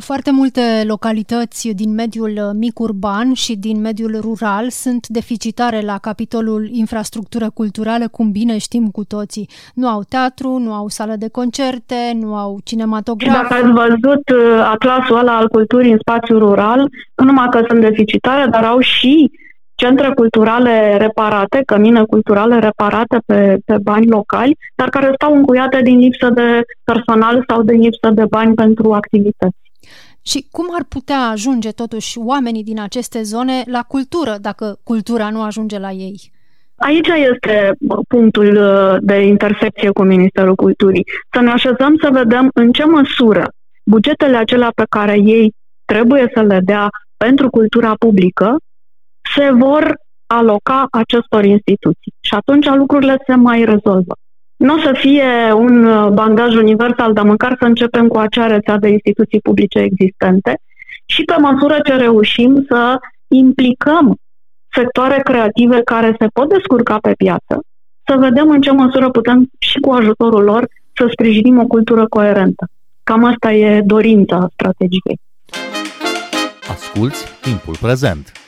Foarte 0.00 0.30
multe 0.30 0.60
localități 0.86 1.68
din 1.68 1.94
mediul 1.94 2.50
mic 2.54 2.78
urban 2.78 3.32
și 3.32 3.56
din 3.56 3.80
mediul 3.80 4.18
rural 4.20 4.70
sunt 4.70 5.06
deficitare 5.08 5.80
la 5.80 5.98
capitolul 5.98 6.68
infrastructură 6.72 7.50
culturală, 7.54 8.08
cum 8.08 8.30
bine 8.30 8.58
știm 8.58 8.88
cu 8.90 9.04
toții. 9.04 9.48
Nu 9.74 9.88
au 9.88 10.02
teatru, 10.08 10.58
nu 10.58 10.72
au 10.72 10.88
sală 10.88 11.14
de 11.18 11.28
concerte, 11.28 12.12
nu 12.14 12.34
au 12.34 12.58
cinematograf. 12.64 13.34
Și 13.34 13.40
dacă 13.42 13.54
ați 13.54 13.72
văzut 13.72 14.22
uh, 14.28 14.68
atlasul 14.72 15.18
ăla 15.18 15.36
al 15.36 15.48
culturii 15.48 15.92
în 15.92 15.98
spațiu 16.00 16.38
rural, 16.38 16.88
nu 17.14 17.24
numai 17.24 17.48
că 17.50 17.64
sunt 17.68 17.80
deficitare, 17.80 18.46
dar 18.50 18.64
au 18.64 18.80
și 18.80 19.30
centre 19.82 20.12
culturale 20.14 20.96
reparate, 20.96 21.62
cămine 21.66 22.02
culturale 22.04 22.58
reparate 22.58 23.18
pe, 23.26 23.58
pe 23.64 23.76
bani 23.82 24.06
locali, 24.06 24.56
dar 24.74 24.88
care 24.88 25.12
stau 25.14 25.34
încuiate 25.34 25.80
din 25.82 25.98
lipsă 25.98 26.30
de 26.30 26.62
personal 26.84 27.44
sau 27.48 27.62
din 27.62 27.80
lipsă 27.80 28.10
de 28.10 28.24
bani 28.24 28.54
pentru 28.54 28.92
activități. 28.92 29.56
Și 30.22 30.46
cum 30.50 30.66
ar 30.78 30.84
putea 30.88 31.20
ajunge 31.32 31.70
totuși 31.70 32.18
oamenii 32.18 32.64
din 32.64 32.80
aceste 32.80 33.22
zone 33.22 33.62
la 33.66 33.82
cultură, 33.82 34.36
dacă 34.40 34.78
cultura 34.82 35.30
nu 35.30 35.42
ajunge 35.42 35.78
la 35.78 35.90
ei? 35.90 36.32
Aici 36.76 37.08
este 37.32 37.72
punctul 38.08 38.56
uh, 38.56 38.96
de 39.00 39.26
intersecție 39.26 39.90
cu 39.90 40.02
Ministerul 40.02 40.54
Culturii. 40.54 41.04
Să 41.32 41.40
ne 41.40 41.50
așezăm 41.50 41.96
să 42.02 42.08
vedem 42.12 42.50
în 42.54 42.72
ce 42.72 42.84
măsură 42.84 43.52
bugetele 43.84 44.36
acelea 44.36 44.72
pe 44.74 44.84
care 44.88 45.16
ei 45.24 45.52
trebuie 45.84 46.30
să 46.34 46.42
le 46.42 46.60
dea 46.64 46.88
pentru 47.16 47.50
cultura 47.50 47.94
publică 47.98 48.56
se 49.34 49.50
vor 49.52 49.94
aloca 50.26 50.86
acestor 50.90 51.44
instituții. 51.44 52.14
Și 52.20 52.34
atunci 52.34 52.66
lucrurile 52.66 53.22
se 53.26 53.34
mai 53.34 53.64
rezolvă. 53.64 54.14
Nu 54.56 54.74
o 54.74 54.78
să 54.78 54.92
fie 54.98 55.52
un 55.52 55.84
uh, 55.84 56.08
bandaj 56.08 56.54
universal, 56.54 57.12
dar 57.12 57.24
măcar 57.24 57.56
să 57.58 57.64
începem 57.64 58.08
cu 58.08 58.18
acea 58.18 58.46
rețea 58.46 58.76
de 58.76 58.88
instituții 58.88 59.40
publice 59.40 59.78
existente 59.78 60.60
și 61.06 61.22
pe 61.22 61.34
măsură 61.38 61.76
ce 61.84 61.96
reușim 61.96 62.64
să 62.68 62.98
implicăm 63.28 64.16
sectoare 64.74 65.20
creative 65.22 65.82
care 65.82 66.16
se 66.18 66.26
pot 66.32 66.48
descurca 66.48 66.98
pe 66.98 67.12
piață, 67.16 67.60
să 68.06 68.16
vedem 68.18 68.50
în 68.50 68.60
ce 68.60 68.70
măsură 68.70 69.10
putem 69.10 69.48
și 69.58 69.78
cu 69.78 69.90
ajutorul 69.90 70.42
lor 70.42 70.68
să 70.94 71.06
sprijinim 71.10 71.58
o 71.58 71.66
cultură 71.66 72.06
coerentă. 72.08 72.68
Cam 73.02 73.24
asta 73.24 73.52
e 73.52 73.82
dorința 73.84 74.48
strategiei. 74.52 75.20
Asculți 76.68 77.26
timpul 77.42 77.76
prezent! 77.80 78.47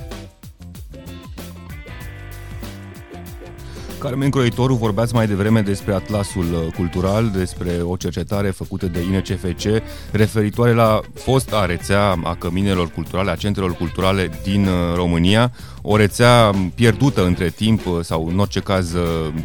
Carmen 4.01 4.29
Croitoru, 4.29 4.73
vorbeați 4.73 5.13
mai 5.13 5.27
devreme 5.27 5.61
despre 5.61 5.93
atlasul 5.93 6.43
uh, 6.43 6.73
cultural, 6.75 7.31
despre 7.35 7.71
o 7.81 7.95
cercetare 7.95 8.49
făcută 8.49 8.85
de 8.85 8.99
INCFC 9.01 9.83
referitoare 10.11 10.73
la 10.73 10.99
fosta 11.13 11.65
rețea 11.65 12.19
a 12.23 12.35
căminelor 12.35 12.89
culturale, 12.89 13.31
a 13.31 13.35
centrelor 13.35 13.73
culturale 13.73 14.29
din 14.43 14.65
uh, 14.65 14.73
România, 14.95 15.51
o 15.81 15.97
rețea 15.97 16.51
pierdută 16.75 17.25
între 17.25 17.49
timp 17.49 17.85
uh, 17.85 17.99
sau 18.01 18.27
în 18.27 18.39
orice 18.39 18.59
caz 18.59 18.95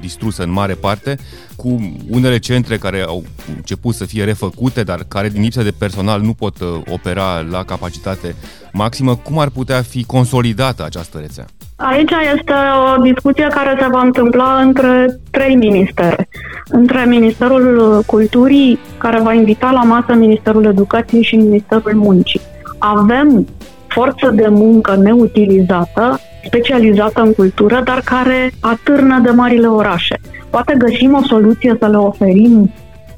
distrusă 0.01 0.43
în 0.43 0.51
mare 0.51 0.75
parte, 0.75 1.19
cu 1.57 1.97
unele 2.09 2.39
centre 2.39 2.79
care 2.79 3.01
au 3.01 3.25
început 3.57 3.95
să 3.95 4.05
fie 4.05 4.25
refăcute, 4.25 4.83
dar 4.83 5.05
care 5.09 5.29
din 5.29 5.43
lipsă 5.43 5.63
de 5.63 5.71
personal 5.71 6.21
nu 6.21 6.35
pot 6.35 6.57
opera 6.87 7.41
la 7.41 7.65
capacitate 7.65 8.35
maximă. 8.73 9.17
Cum 9.17 9.39
ar 9.39 9.49
putea 9.49 9.83
fi 9.83 10.05
consolidată 10.05 10.85
această 10.85 11.19
rețea? 11.19 11.47
Aici 11.77 12.11
este 12.37 12.53
o 12.99 13.03
discuție 13.03 13.47
care 13.47 13.77
se 13.81 13.87
va 13.91 14.01
întâmpla 14.01 14.61
între 14.61 15.19
trei 15.31 15.55
ministere. 15.55 16.29
Între 16.69 17.05
Ministerul 17.05 18.03
Culturii, 18.07 18.79
care 18.99 19.21
va 19.21 19.33
invita 19.33 19.71
la 19.71 19.83
masă 19.83 20.15
Ministerul 20.15 20.65
Educației 20.65 21.23
și 21.23 21.37
Ministerul 21.37 21.93
Muncii. 21.95 22.41
Avem 22.79 23.47
forță 23.89 24.31
de 24.31 24.47
muncă 24.49 24.97
neutilizată, 24.97 26.19
specializată 26.45 27.23
în 27.23 27.35
cultură, 27.35 27.81
dar 27.85 28.01
care 28.05 28.53
atârnă 28.61 29.21
de 29.23 29.31
marile 29.31 29.67
orașe. 29.67 30.17
Poate 30.51 30.75
găsim 30.79 31.15
o 31.15 31.23
soluție 31.23 31.77
să 31.81 31.87
le 31.87 31.97
oferim 31.97 32.73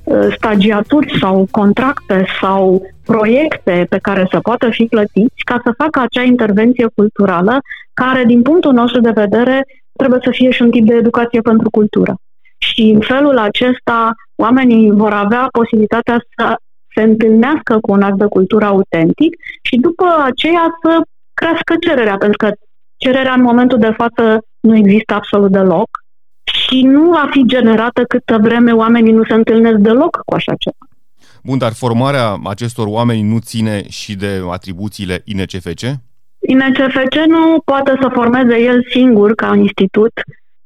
uh, 0.05 0.27
stagiaturi 0.37 1.19
sau 1.21 1.49
contracte 1.51 2.27
sau 2.41 2.83
proiecte 3.13 3.87
pe 3.89 3.99
care 3.99 4.27
să 4.31 4.39
poată 4.41 4.67
fi 4.71 4.85
plătiți 4.85 5.43
ca 5.45 5.61
să 5.65 5.79
facă 5.83 6.01
acea 6.01 6.23
intervenție 6.23 6.87
culturală 6.95 7.59
care, 7.95 8.25
din 8.25 8.43
punctul 8.43 8.73
nostru 8.73 9.01
de 9.01 9.21
vedere, 9.25 9.67
trebuie 9.99 10.21
să 10.25 10.31
fie 10.31 10.51
și 10.51 10.63
un 10.63 10.71
tip 10.71 10.87
de 10.87 10.95
educație 10.95 11.41
pentru 11.41 11.71
cultură. 11.71 12.15
Și 12.59 12.83
în 12.95 13.01
felul 13.01 13.39
acesta 13.39 14.13
oamenii 14.37 14.91
vor 14.91 15.13
avea 15.13 15.49
posibilitatea 15.53 16.17
să 16.37 16.57
se 16.95 17.03
întâlnească 17.03 17.79
cu 17.81 17.91
un 17.93 18.03
act 18.03 18.19
de 18.19 18.27
cultură 18.37 18.65
autentic 18.65 19.33
și 19.63 19.77
după 19.77 20.07
aceea 20.31 20.67
să 20.83 20.93
crească 21.35 21.75
cererea, 21.87 22.17
pentru 22.17 22.37
că 22.37 22.49
cererea 22.97 23.35
în 23.35 23.43
momentul 23.43 23.79
de 23.79 23.95
față 23.97 24.23
nu 24.61 24.77
există 24.77 25.15
absolut 25.15 25.51
deloc 25.51 25.89
și 26.53 26.83
nu 26.83 27.11
va 27.11 27.29
fi 27.31 27.45
generată 27.47 28.03
câtă 28.03 28.39
vreme 28.41 28.73
oamenii 28.73 29.13
nu 29.13 29.25
se 29.25 29.35
întâlnesc 29.35 29.77
deloc 29.77 30.13
cu 30.27 30.35
așa 30.35 30.55
ceva. 30.59 30.88
Bun, 31.43 31.59
dar 31.59 31.73
formarea 31.73 32.37
acestor 32.45 32.87
oameni 32.87 33.23
nu 33.23 33.39
ține 33.39 33.89
și 33.89 34.17
de 34.17 34.41
atribuțiile 34.51 35.23
INCFC? 35.25 35.83
INCFC 36.39 37.15
nu 37.27 37.61
poate 37.65 37.93
să 38.01 38.09
formeze 38.13 38.61
el 38.61 38.87
singur 38.91 39.35
ca 39.35 39.55
institut 39.57 40.13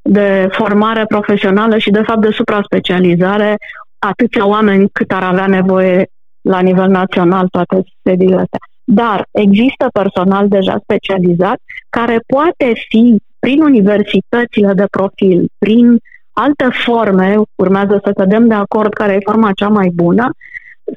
de 0.01 0.47
formare 0.51 1.05
profesională 1.05 1.77
și 1.77 1.89
de 1.89 2.01
fapt 2.01 2.21
de 2.21 2.31
supra-specializare 2.31 3.55
atâția 3.99 4.47
oameni 4.47 4.89
cât 4.91 5.11
ar 5.11 5.23
avea 5.23 5.47
nevoie 5.47 6.07
la 6.41 6.59
nivel 6.59 6.89
național 6.89 7.47
toate 7.47 7.83
sediile 8.03 8.35
astea. 8.35 8.59
Dar 8.83 9.27
există 9.31 9.87
personal 9.93 10.47
deja 10.47 10.79
specializat 10.83 11.57
care 11.89 12.19
poate 12.27 12.71
fi 12.89 13.17
prin 13.39 13.61
universitățile 13.61 14.73
de 14.73 14.85
profil, 14.91 15.47
prin 15.57 15.97
alte 16.33 16.67
forme, 16.85 17.35
urmează 17.55 18.01
să 18.03 18.11
cădem 18.11 18.47
de 18.47 18.53
acord 18.53 18.93
care 18.93 19.13
e 19.13 19.29
forma 19.31 19.51
cea 19.51 19.67
mai 19.67 19.89
bună, 19.93 20.29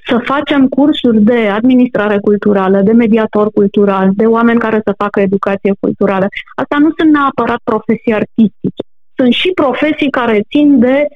să 0.05 0.21
facem 0.25 0.69
cursuri 0.69 1.23
de 1.23 1.49
administrare 1.49 2.19
culturală, 2.19 2.81
de 2.81 2.93
mediator 2.93 3.51
cultural, 3.51 4.11
de 4.15 4.27
oameni 4.27 4.59
care 4.59 4.81
să 4.85 4.95
facă 4.97 5.21
educație 5.21 5.75
culturală. 5.81 6.27
Asta 6.55 6.77
nu 6.79 6.91
sunt 6.97 7.11
neapărat 7.13 7.61
profesii 7.65 8.13
artistice. 8.13 8.83
Sunt 9.17 9.33
și 9.33 9.51
profesii 9.55 10.11
care 10.11 10.45
țin 10.51 10.79
de 10.79 11.07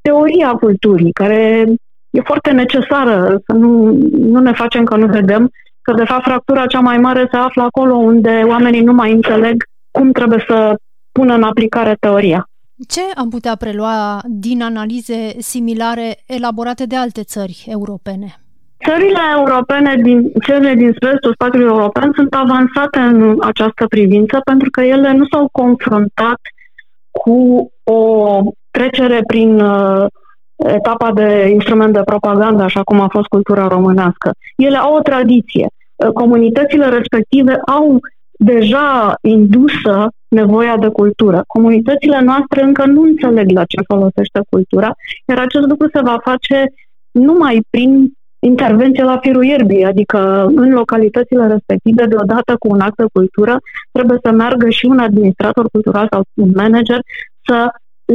teoria 0.00 0.50
culturii, 0.50 1.12
care 1.12 1.64
e 2.10 2.20
foarte 2.20 2.50
necesară 2.50 3.42
să 3.46 3.52
nu, 3.52 3.98
nu 4.10 4.40
ne 4.40 4.52
facem 4.52 4.84
că 4.84 4.96
nu 4.96 5.06
vedem 5.06 5.50
că 5.82 5.92
de 5.92 6.04
fapt 6.04 6.24
fractura 6.24 6.66
cea 6.66 6.80
mai 6.80 6.98
mare 6.98 7.28
se 7.30 7.36
află 7.36 7.62
acolo 7.62 7.94
unde 7.94 8.42
oamenii 8.46 8.82
nu 8.82 8.92
mai 8.92 9.12
înțeleg 9.12 9.64
cum 9.90 10.12
trebuie 10.12 10.44
să 10.48 10.76
pună 11.12 11.34
în 11.34 11.42
aplicare 11.42 11.96
teoria. 12.00 12.48
Ce 12.88 13.00
am 13.14 13.28
putea 13.28 13.56
prelua 13.56 14.20
din 14.24 14.62
analize 14.62 15.34
similare 15.38 16.16
elaborate 16.26 16.84
de 16.84 16.96
alte 16.96 17.22
țări 17.22 17.64
europene? 17.68 18.40
Țările 18.88 19.20
europene, 19.36 19.96
din, 20.02 20.32
cele 20.42 20.74
din 20.74 20.92
spre 20.92 21.18
spațiului 21.32 21.68
european, 21.68 22.12
sunt 22.14 22.34
avansate 22.34 22.98
în 22.98 23.36
această 23.40 23.86
privință 23.86 24.40
pentru 24.44 24.70
că 24.70 24.80
ele 24.80 25.12
nu 25.12 25.24
s-au 25.30 25.48
confruntat 25.52 26.40
cu 27.10 27.70
o 27.84 28.40
trecere 28.70 29.20
prin 29.26 29.60
uh, 29.60 30.06
etapa 30.56 31.12
de 31.12 31.48
instrument 31.52 31.92
de 31.92 32.02
propagandă, 32.04 32.62
așa 32.62 32.82
cum 32.82 33.00
a 33.00 33.08
fost 33.08 33.26
cultura 33.26 33.66
românească. 33.66 34.30
Ele 34.56 34.76
au 34.76 34.94
o 34.94 35.00
tradiție. 35.00 35.66
Uh, 35.94 36.12
comunitățile 36.12 36.88
respective 36.88 37.60
au 37.66 38.00
deja 38.38 39.14
indusă 39.22 40.08
nevoia 40.40 40.76
de 40.84 40.88
cultură. 40.88 41.38
Comunitățile 41.46 42.20
noastre 42.20 42.62
încă 42.62 42.84
nu 42.86 43.02
înțeleg 43.02 43.48
la 43.50 43.64
ce 43.64 43.80
folosește 43.92 44.40
cultura, 44.50 44.90
iar 45.28 45.38
acest 45.38 45.66
lucru 45.66 45.86
se 45.94 46.00
va 46.10 46.16
face 46.30 46.58
numai 47.10 47.56
prin 47.70 47.90
intervenție 48.38 49.04
la 49.04 49.18
firul 49.18 49.44
ierbii, 49.44 49.84
adică 49.84 50.18
în 50.62 50.70
localitățile 50.72 51.46
respective, 51.46 52.04
deodată 52.06 52.52
cu 52.58 52.68
un 52.74 52.80
act 52.80 52.96
de 52.96 53.04
cultură, 53.12 53.54
trebuie 53.92 54.18
să 54.24 54.30
meargă 54.30 54.68
și 54.68 54.86
un 54.86 54.98
administrator 54.98 55.66
cultural 55.72 56.06
sau 56.10 56.22
un 56.34 56.50
manager 56.54 57.00
să 57.46 57.70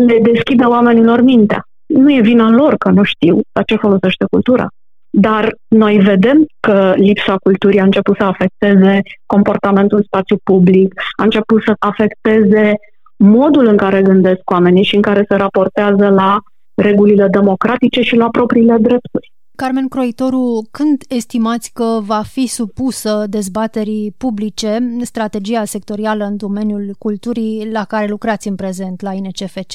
le 0.08 0.20
deschidă 0.32 0.70
oamenilor 0.70 1.22
mintea. 1.22 1.62
Nu 1.86 2.14
e 2.14 2.22
vina 2.22 2.50
lor 2.50 2.76
că 2.76 2.90
nu 2.90 3.04
știu 3.04 3.40
la 3.52 3.62
ce 3.62 3.76
folosește 3.76 4.26
cultura. 4.32 4.68
Dar 5.14 5.56
noi 5.68 5.98
vedem 5.98 6.46
că 6.60 6.94
lipsa 6.96 7.36
culturii 7.44 7.80
a 7.80 7.84
început 7.84 8.16
să 8.18 8.24
afecteze 8.24 9.02
comportamentul 9.26 9.98
în 9.98 10.04
spațiu 10.04 10.38
public, 10.44 11.02
a 11.18 11.24
început 11.24 11.64
să 11.64 11.74
afecteze 11.80 12.74
modul 13.18 13.66
în 13.68 13.78
care 13.78 14.02
gândesc 14.02 14.50
oamenii 14.52 14.84
și 14.84 14.96
în 14.96 15.02
care 15.02 15.26
se 15.28 15.36
raportează 15.36 16.10
la 16.10 16.38
regulile 16.76 17.28
democratice 17.28 18.02
și 18.02 18.16
la 18.16 18.30
propriile 18.30 18.78
drepturi. 18.80 19.32
Carmen 19.56 19.88
Croitoru, 19.88 20.68
când 20.72 21.02
estimați 21.10 21.72
că 21.74 22.00
va 22.02 22.22
fi 22.26 22.48
supusă 22.48 23.26
dezbaterii 23.30 24.14
publice 24.18 24.78
strategia 25.02 25.66
sectorială 25.66 26.24
în 26.24 26.38
domeniul 26.38 26.96
culturii 26.98 27.70
la 27.72 27.84
care 27.84 28.08
lucrați 28.08 28.48
în 28.48 28.56
prezent 28.56 29.02
la 29.02 29.14
INCFC? 29.14 29.74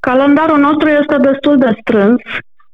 Calendarul 0.00 0.58
nostru 0.58 0.88
este 0.88 1.16
destul 1.16 1.58
de 1.58 1.76
strâns. 1.80 2.20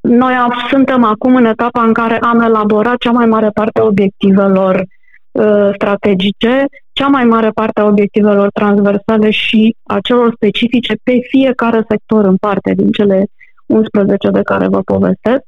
Noi 0.08 0.34
suntem 0.70 1.04
acum 1.04 1.36
în 1.36 1.44
etapa 1.44 1.82
în 1.82 1.92
care 1.92 2.18
am 2.18 2.40
elaborat 2.40 2.96
cea 2.96 3.10
mai 3.10 3.26
mare 3.26 3.48
parte 3.54 3.80
a 3.80 3.84
obiectivelor 3.84 4.82
uh, 5.30 5.70
strategice, 5.74 6.64
cea 6.92 7.06
mai 7.06 7.24
mare 7.24 7.50
parte 7.50 7.80
a 7.80 7.84
obiectivelor 7.84 8.50
transversale 8.50 9.30
și 9.30 9.76
a 9.82 9.98
celor 10.02 10.32
specifice 10.34 10.94
pe 11.02 11.18
fiecare 11.28 11.84
sector 11.88 12.24
în 12.24 12.36
parte 12.36 12.72
din 12.76 12.90
cele 12.90 13.26
11 13.66 14.30
de 14.30 14.42
care 14.42 14.68
vă 14.68 14.80
povestesc. 14.80 15.42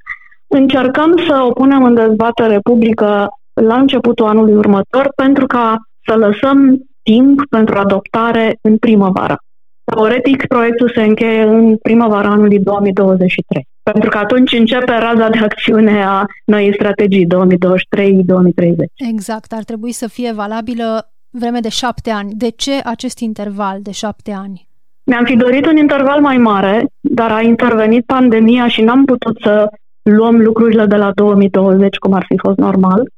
Încercăm 0.47 1.19
să 1.29 1.45
o 1.49 1.53
punem 1.53 1.85
în 1.85 1.95
dezbatere 1.95 2.59
publică 2.63 3.29
la 3.53 3.75
începutul 3.75 4.27
anului 4.27 4.55
următor 4.55 5.13
pentru 5.17 5.47
ca 5.47 5.77
să 6.07 6.17
lăsăm 6.17 6.79
timp 7.03 7.41
pentru 7.51 7.79
adoptare 7.79 8.59
în 8.61 8.77
primăvară. 8.77 9.37
Teoretic, 9.95 10.47
proiectul 10.47 10.93
se 10.95 11.03
încheie 11.03 11.43
în 11.43 11.77
primăvara 11.77 12.29
anului 12.29 12.59
2023, 12.59 13.67
pentru 13.83 14.11
că 14.11 14.19
atunci 14.19 14.53
începe 14.53 14.93
raza 14.99 15.29
de 15.29 15.39
acțiune 15.39 16.05
a 16.05 16.25
noii 16.45 16.75
strategii 16.75 17.27
2023-2030. 17.27 17.29
Exact, 19.13 19.53
ar 19.53 19.63
trebui 19.65 19.93
să 19.93 20.09
fie 20.09 20.33
valabilă 20.33 21.13
vreme 21.31 21.61
de 21.61 21.69
șapte 21.69 22.11
ani. 22.11 22.33
De 22.35 22.49
ce 22.49 22.73
acest 22.85 23.19
interval 23.19 23.79
de 23.83 23.91
șapte 23.91 24.33
ani? 24.33 24.69
Mi-am 25.05 25.25
fi 25.25 25.37
dorit 25.37 25.67
un 25.67 25.77
interval 25.77 26.21
mai 26.21 26.37
mare, 26.37 26.87
dar 27.01 27.33
a 27.33 27.41
intervenit 27.41 28.05
pandemia 28.05 28.69
și 28.69 28.83
n-am 28.83 29.05
putut 29.05 29.39
să 29.43 29.69
luăm 30.03 30.41
lucrurile 30.41 30.87
de 30.87 30.97
la 30.97 31.11
2020 31.15 31.97
cum 31.97 32.13
ar 32.13 32.25
fi 32.29 32.37
fost 32.37 32.59
normal. 32.59 33.11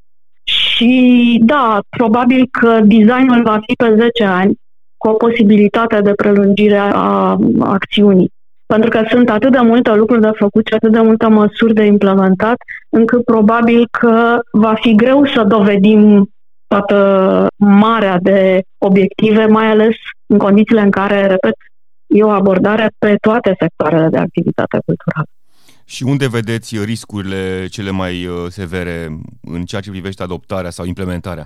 Și 0.45 1.41
da, 1.45 1.81
probabil 1.89 2.49
că 2.51 2.81
designul 2.85 3.43
va 3.43 3.61
fi 3.67 3.75
pe 3.75 3.95
10 3.99 4.25
ani, 4.25 4.55
cu 5.03 5.09
o 5.09 5.13
posibilitate 5.13 6.01
de 6.01 6.13
prelungire 6.13 6.77
a 6.93 7.37
acțiunii. 7.61 8.33
Pentru 8.67 8.91
că 8.91 9.03
sunt 9.11 9.31
atât 9.31 9.53
de 9.53 9.59
multe 9.59 9.95
lucruri 9.95 10.21
de 10.21 10.31
făcut 10.35 10.67
și 10.67 10.75
atât 10.75 10.93
de 10.93 11.01
multe 11.01 11.27
măsuri 11.27 11.75
de 11.75 11.85
implementat, 11.85 12.57
încât 12.89 13.25
probabil 13.25 13.89
că 13.91 14.41
va 14.53 14.75
fi 14.81 14.95
greu 14.95 15.27
să 15.27 15.43
dovedim 15.43 16.31
toată 16.67 17.47
marea 17.57 18.19
de 18.19 18.63
obiective, 18.79 19.47
mai 19.47 19.67
ales 19.67 19.95
în 20.27 20.39
condițiile 20.39 20.81
în 20.81 20.91
care, 20.91 21.27
repet, 21.27 21.55
e 22.07 22.23
o 22.23 22.29
abordare 22.29 22.91
pe 22.99 23.17
toate 23.21 23.55
sectoarele 23.59 24.09
de 24.09 24.19
activitate 24.19 24.79
culturală. 24.85 25.27
Și 25.85 26.03
unde 26.03 26.29
vedeți 26.29 26.85
riscurile 26.85 27.67
cele 27.67 27.91
mai 27.91 28.27
uh, 28.27 28.35
severe 28.49 29.21
în 29.41 29.65
ceea 29.65 29.81
ce 29.81 29.91
privește 29.91 30.23
adoptarea 30.23 30.71
sau 30.71 30.85
implementarea? 30.85 31.45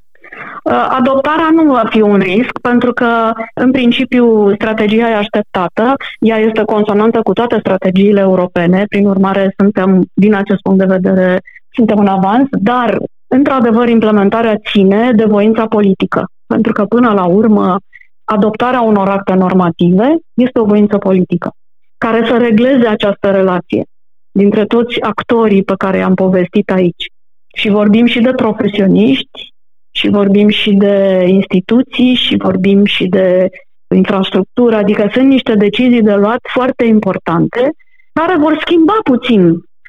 Uh, 0.67 0.87
adoptarea 0.89 1.51
nu 1.53 1.73
va 1.73 1.85
fi 1.91 2.01
un 2.01 2.19
risc, 2.19 2.59
pentru 2.61 2.93
că, 2.93 3.33
în 3.55 3.71
principiu, 3.71 4.55
strategia 4.55 5.09
e 5.09 5.15
așteptată, 5.15 5.95
ea 6.21 6.37
este 6.37 6.63
consonantă 6.63 7.21
cu 7.23 7.33
toate 7.33 7.59
strategiile 7.59 8.21
europene, 8.21 8.85
prin 8.89 9.07
urmare, 9.07 9.55
suntem, 9.57 10.05
din 10.15 10.35
acest 10.35 10.61
punct 10.61 10.79
de 10.79 10.95
vedere, 10.99 11.41
suntem 11.73 11.99
în 11.99 12.07
avans, 12.07 12.49
dar, 12.51 12.99
într-adevăr, 13.27 13.89
implementarea 13.89 14.61
ține 14.71 15.13
de 15.13 15.25
voința 15.25 15.67
politică, 15.67 16.25
pentru 16.47 16.73
că, 16.73 16.85
până 16.85 17.13
la 17.13 17.25
urmă, 17.25 17.77
adoptarea 18.25 18.81
unor 18.81 19.09
acte 19.09 19.35
normative 19.35 20.17
este 20.35 20.61
o 20.61 20.65
voință 20.65 20.99
politică, 20.99 21.51
care 21.99 22.27
să 22.27 22.37
regleze 22.37 22.87
această 22.87 23.31
relație 23.31 23.85
dintre 24.31 24.65
toți 24.65 25.01
actorii 25.01 25.63
pe 25.63 25.75
care 25.79 25.99
i-am 25.99 26.15
povestit 26.15 26.71
aici. 26.71 27.05
Și 27.57 27.69
vorbim 27.69 28.07
și 28.07 28.21
de 28.21 28.33
profesioniști, 28.33 29.55
și 29.97 30.09
vorbim 30.09 30.49
și 30.49 30.73
de 30.73 31.25
instituții, 31.27 32.15
și 32.15 32.37
vorbim 32.37 32.85
și 32.85 33.07
de 33.07 33.49
infrastructură, 33.95 34.77
adică 34.77 35.09
sunt 35.13 35.29
niște 35.29 35.55
decizii 35.55 36.03
de 36.03 36.15
luat 36.15 36.41
foarte 36.53 36.85
importante 36.85 37.71
care 38.13 38.37
vor 38.39 38.59
schimba 38.61 38.99
puțin 39.05 39.41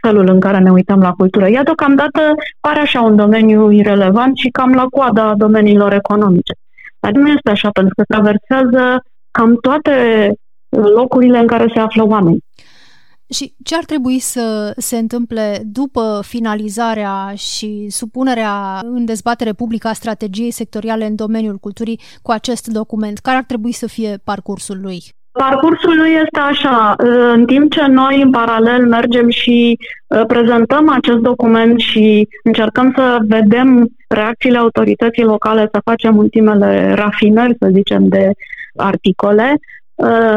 felul 0.02 0.28
în 0.30 0.40
care 0.40 0.60
ne 0.60 0.72
uităm 0.72 1.00
la 1.00 1.12
cultură. 1.12 1.48
Ea 1.48 1.64
deocamdată 1.64 2.22
pare 2.60 2.80
așa 2.80 3.02
un 3.02 3.16
domeniu 3.16 3.72
irelevant 3.72 4.38
și 4.38 4.50
cam 4.50 4.74
la 4.74 4.86
coada 4.90 5.34
domeniilor 5.38 5.94
economice. 5.94 6.54
Dar 7.00 7.12
nu 7.12 7.28
este 7.28 7.50
așa, 7.50 7.70
pentru 7.70 7.94
că 7.96 8.04
traversează 8.14 9.04
cam 9.32 9.58
toate 9.62 9.94
locurile 10.70 11.38
în 11.38 11.48
care 11.48 11.72
se 11.74 11.80
află 11.80 12.04
oameni. 12.06 12.40
Și 13.30 13.54
ce 13.64 13.76
ar 13.76 13.84
trebui 13.86 14.20
să 14.20 14.74
se 14.78 14.98
întâmple 14.98 15.62
după 15.66 16.22
finalizarea 16.24 17.34
și 17.36 17.88
supunerea 17.90 18.80
în 18.84 19.06
dezbatere 19.06 19.54
publică 19.54 19.88
a 19.88 19.94
strategiei 19.94 20.52
sectoriale 20.52 21.06
în 21.06 21.16
domeniul 21.16 21.58
culturii 21.58 22.00
cu 22.22 22.32
acest 22.32 22.68
document? 22.68 23.18
Care 23.18 23.38
ar 23.38 23.44
trebui 23.44 23.72
să 23.72 23.88
fie 23.88 24.18
parcursul 24.24 24.80
lui? 24.82 25.00
Parcursul 25.32 25.98
lui 25.98 26.10
este 26.10 26.40
așa, 26.40 26.96
în 27.34 27.46
timp 27.46 27.72
ce 27.72 27.86
noi 27.86 28.22
în 28.22 28.32
paralel 28.32 28.88
mergem 28.88 29.30
și 29.30 29.78
uh, 30.08 30.22
prezentăm 30.28 30.90
acest 30.90 31.18
document 31.18 31.80
și 31.80 32.28
încercăm 32.44 32.94
să 32.96 33.18
vedem 33.22 33.90
reacțiile 34.08 34.58
autorității 34.58 35.24
locale, 35.24 35.70
să 35.72 35.80
facem 35.84 36.18
ultimele 36.18 36.94
rafinări, 36.94 37.56
să 37.60 37.70
zicem, 37.74 38.08
de 38.08 38.32
articole, 38.76 39.52
uh, 39.54 39.60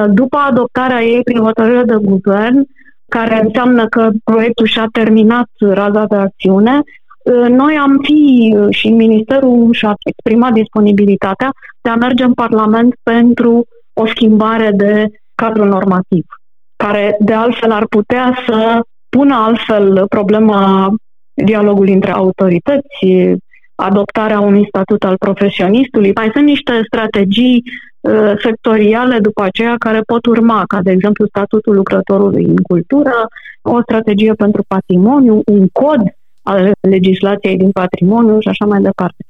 după 0.09 0.37
adoptarea 0.37 1.03
ei 1.03 1.23
prin 1.23 1.39
hotărâre 1.39 1.83
de 1.83 1.97
guvern, 2.03 2.67
care 3.09 3.41
înseamnă 3.45 3.89
că 3.89 4.11
proiectul 4.25 4.67
și-a 4.67 4.87
terminat 4.93 5.49
raza 5.59 6.05
de 6.05 6.17
acțiune, 6.17 6.81
ă, 7.27 7.49
noi 7.49 7.77
am 7.77 7.99
fi 8.03 8.55
și 8.71 8.89
Ministerul 8.89 9.73
și-a 9.73 9.95
exprimat 10.05 10.53
disponibilitatea 10.53 11.51
de 11.81 11.91
a 11.91 11.95
merge 11.95 12.25
în 12.25 12.33
Parlament 12.33 12.95
pentru 13.03 13.65
o 13.93 14.07
schimbare 14.07 14.71
de 14.75 15.07
cadru 15.35 15.65
normativ, 15.65 16.25
care 16.77 17.17
de 17.21 17.33
altfel 17.33 17.73
ar 17.73 17.87
putea 17.87 18.43
să 18.47 18.81
pună 19.09 19.35
altfel 19.35 20.07
problema 20.09 20.93
dialogului 21.45 21.93
între 21.93 22.11
autorități, 22.11 23.07
adoptarea 23.75 24.41
unui 24.41 24.67
statut 24.69 25.05
al 25.05 25.17
profesionistului. 25.19 26.13
Mai 26.15 26.31
sunt 26.33 26.45
niște 26.45 26.81
strategii 26.87 27.63
uh, 27.65 27.90
sectoriale 28.43 29.19
după 29.19 29.43
aceea 29.43 29.75
care 29.79 30.01
pot 30.01 30.27
urma, 30.27 30.65
ca 30.67 30.83
de 30.83 30.91
exemplu 30.91 31.27
statutul 31.27 31.75
lucrătorului 31.75 32.45
în 32.45 32.57
cultură, 32.57 33.29
o 33.63 33.81
strategie 33.83 34.33
pentru 34.33 34.65
patrimoniu, 34.69 35.43
un 35.47 35.69
cod 35.69 36.03
al 36.43 36.73
legislației 36.81 37.57
din 37.57 37.71
patrimoniu 37.71 38.41
și 38.41 38.49
așa 38.49 38.65
mai 38.65 38.81
departe. 38.81 39.25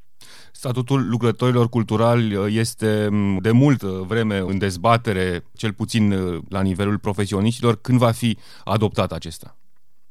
Statutul 0.53 1.07
lucrătorilor 1.11 1.69
culturali 1.69 2.35
uh, 2.35 2.47
este 2.49 3.09
mm, 3.11 3.39
de 3.41 3.51
mult 3.51 3.83
vreme 3.83 4.43
în 4.47 4.59
dezbatere, 4.59 5.45
cel 5.57 5.73
puțin 5.73 6.13
uh, 6.13 6.39
la 6.49 6.61
nivelul 6.61 6.99
profesioniștilor. 6.99 7.79
Când 7.83 7.99
va 7.99 8.11
fi 8.11 8.39
adoptat 8.65 9.13
acesta? 9.13 9.57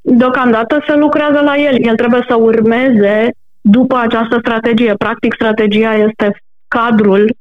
Deocamdată 0.01 0.83
se 0.87 0.95
lucrează 0.95 1.39
la 1.39 1.57
el. 1.57 1.85
El 1.85 1.95
trebuie 1.95 2.25
să 2.27 2.35
urmeze 2.35 3.31
după 3.61 3.95
această 3.95 4.37
strategie. 4.39 4.93
Practic, 4.93 5.33
strategia 5.33 5.93
este 5.93 6.41
cadrul, 6.67 7.35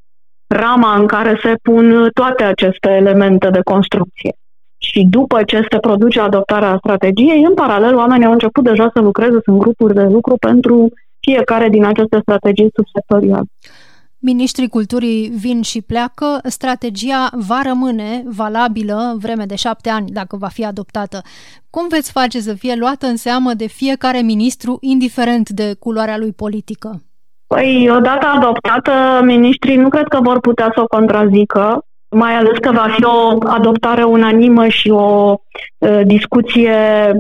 rama 0.49 0.95
în 0.99 1.07
care 1.07 1.39
se 1.43 1.55
pun 1.63 2.11
toate 2.15 2.45
aceste 2.45 2.89
elemente 2.89 3.51
de 3.51 3.61
construcție. 3.65 4.33
Și 4.79 5.07
după 5.11 5.43
ce 5.43 5.67
se 5.71 5.79
produce 5.79 6.21
adoptarea 6.21 6.77
strategiei, 6.79 7.43
în 7.43 7.55
paralel, 7.55 7.95
oamenii 7.97 8.27
au 8.27 8.33
început 8.33 8.65
deja 8.65 8.91
să 8.95 9.01
lucreze, 9.01 9.39
sunt 9.45 9.59
grupuri 9.59 9.95
de 9.95 10.03
lucru 10.03 10.37
pentru 10.41 10.89
fiecare 11.21 11.69
din 11.69 11.85
aceste 11.85 12.19
strategii 12.21 12.71
subsectoriale. 12.75 13.47
Ministrii 14.21 14.69
culturii 14.69 15.29
vin 15.29 15.63
și 15.63 15.83
pleacă, 15.83 16.41
strategia 16.45 17.31
va 17.33 17.61
rămâne 17.65 18.23
valabilă 18.27 19.17
vreme 19.21 19.45
de 19.45 19.55
șapte 19.55 19.89
ani, 19.89 20.11
dacă 20.11 20.37
va 20.37 20.49
fi 20.49 20.65
adoptată. 20.65 21.23
Cum 21.71 21.89
veți 21.89 22.13
face 22.13 22.41
să 22.41 22.55
fie 22.55 22.75
luată 22.75 23.07
în 23.07 23.17
seamă 23.17 23.55
de 23.55 23.67
fiecare 23.67 24.21
ministru, 24.21 24.79
indiferent 24.81 25.49
de 25.49 25.75
culoarea 25.79 26.19
lui 26.19 26.33
politică? 26.33 27.03
Păi, 27.49 27.91
odată 27.97 28.27
adoptată, 28.35 28.93
ministrii 29.25 29.77
nu 29.77 29.89
cred 29.89 30.09
că 30.09 30.19
vor 30.23 30.41
putea 30.41 30.71
să 30.75 30.81
o 30.81 30.87
contrazică, 30.87 31.83
mai 32.11 32.35
ales 32.35 32.59
că 32.61 32.73
va 32.73 32.87
fi 32.97 33.05
o 33.05 33.39
adoptare 33.47 34.03
unanimă 34.03 34.69
și 34.69 34.91
o 34.91 35.35
uh, 35.79 36.01
discuție 36.05 36.77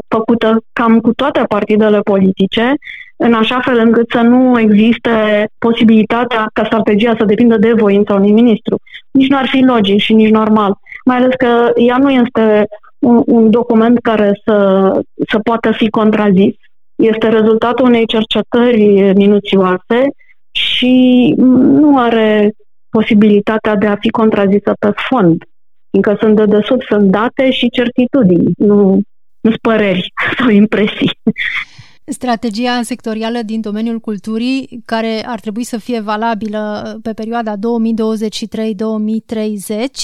făcută 0.08 0.58
cam 0.72 1.00
cu 1.00 1.12
toate 1.14 1.42
partidele 1.48 2.00
politice 2.00 2.74
în 3.16 3.32
așa 3.32 3.60
fel 3.60 3.78
încât 3.78 4.10
să 4.10 4.20
nu 4.20 4.60
existe 4.60 5.46
posibilitatea 5.58 6.50
ca 6.52 6.64
strategia 6.64 7.14
să 7.18 7.24
depindă 7.24 7.56
de 7.56 7.72
voința 7.72 8.14
unui 8.14 8.32
ministru. 8.32 8.76
Nici 9.10 9.28
nu 9.28 9.36
ar 9.36 9.46
fi 9.46 9.60
logic 9.60 9.98
și 9.98 10.14
nici 10.14 10.30
normal. 10.30 10.78
Mai 11.04 11.16
ales 11.16 11.34
că 11.36 11.72
ea 11.76 11.96
nu 11.96 12.10
este 12.10 12.66
un, 12.98 13.22
un 13.26 13.50
document 13.50 13.98
care 13.98 14.40
să, 14.44 14.90
să 15.28 15.38
poată 15.38 15.70
fi 15.70 15.90
contrazis. 15.90 16.54
Este 16.98 17.28
rezultatul 17.28 17.87
unei 17.87 18.06
cercetări 18.06 19.12
minuțioase 19.14 20.08
și 20.50 21.34
nu 21.37 21.98
are 21.98 22.52
posibilitatea 22.88 23.76
de 23.76 23.87
a 23.87 23.96
fi 23.96 24.08
contrazisă 24.08 24.72
pe 24.78 24.92
fond, 25.08 25.42
fiindcă 25.90 26.16
sunt 26.20 26.37
de 26.37 26.44
desubt, 26.44 26.87
sunt 26.88 27.11
date 27.11 27.50
și 27.50 27.70
certitudini, 27.70 28.52
nu, 28.56 29.00
nu 29.40 29.52
păreri 29.62 30.12
sau 30.38 30.48
impresii. 30.48 31.11
Strategia 32.04 32.82
sectorială 32.82 33.38
din 33.44 33.61
domeniul 33.61 33.98
culturii, 33.98 34.82
care 34.84 35.22
ar 35.26 35.40
trebui 35.40 35.64
să 35.64 35.78
fie 35.78 36.00
valabilă 36.00 36.98
pe 37.02 37.12
perioada 37.12 37.54
2023-2030, 37.56 37.58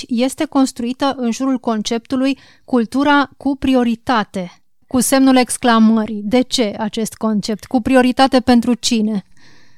este 0.08 0.44
construită 0.44 1.14
în 1.16 1.30
jurul 1.30 1.58
conceptului 1.58 2.38
cultura 2.64 3.28
cu 3.36 3.56
prioritate, 3.56 4.63
cu 4.94 5.00
semnul 5.00 5.36
exclamării. 5.36 6.20
De 6.24 6.40
ce 6.40 6.74
acest 6.78 7.14
concept? 7.14 7.64
Cu 7.64 7.80
prioritate 7.80 8.40
pentru 8.44 8.74
cine? 8.74 9.22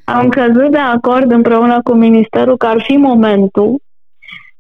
Am 0.05 0.29
căzut 0.29 0.71
de 0.71 0.79
acord 0.79 1.31
împreună 1.31 1.81
cu 1.83 1.93
Ministerul 1.93 2.57
că 2.57 2.67
ar 2.67 2.83
fi 2.83 2.97
momentul 2.97 3.79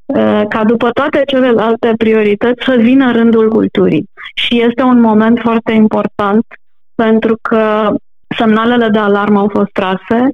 uh, 0.07 0.42
ca 0.49 0.64
după 0.64 0.90
toate 0.90 1.23
celelalte 1.27 1.92
priorități 1.97 2.64
să 2.64 2.75
vină 2.77 3.12
rândul 3.12 3.51
culturii. 3.51 4.09
Și 4.35 4.62
este 4.62 4.83
un 4.83 5.01
moment 5.01 5.38
foarte 5.42 5.73
important 5.73 6.47
pentru 6.95 7.38
că 7.42 7.95
semnalele 8.38 8.88
de 8.88 8.99
alarmă 8.99 9.38
au 9.38 9.49
fost 9.53 9.71
trase, 9.73 10.31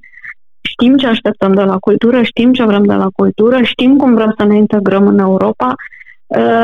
știm 0.61 0.97
ce 0.97 1.07
așteptăm 1.07 1.53
de 1.53 1.63
la 1.63 1.79
cultură, 1.79 2.23
știm 2.23 2.53
ce 2.53 2.65
vrem 2.65 2.85
de 2.85 2.95
la 2.95 3.09
cultură, 3.17 3.63
știm 3.63 3.97
cum 3.97 4.15
vrem 4.15 4.35
să 4.39 4.45
ne 4.45 4.57
integrăm 4.57 5.07
în 5.07 5.19
Europa, 5.19 5.67
uh, 5.67 6.02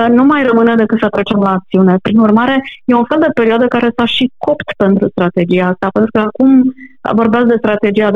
nu 0.08 0.24
mai 0.24 0.42
rămâne 0.42 0.74
decât 0.74 0.98
să 0.98 1.08
trecem 1.08 1.40
la 1.40 1.50
acțiune. 1.50 1.96
Prin 2.02 2.18
urmare, 2.18 2.62
e 2.84 2.94
un 2.94 3.04
fel 3.04 3.18
de 3.18 3.28
perioadă 3.34 3.66
care 3.66 3.92
s-a 3.96 4.04
și 4.04 4.30
copt 4.36 4.72
pentru 4.76 5.08
strategia 5.08 5.66
asta, 5.66 5.88
pentru 5.92 6.10
că 6.10 6.20
acum 6.20 6.74
vorbeați 7.14 7.48
de 7.48 7.54
strategia 7.58 8.10
2014-2020, 8.10 8.14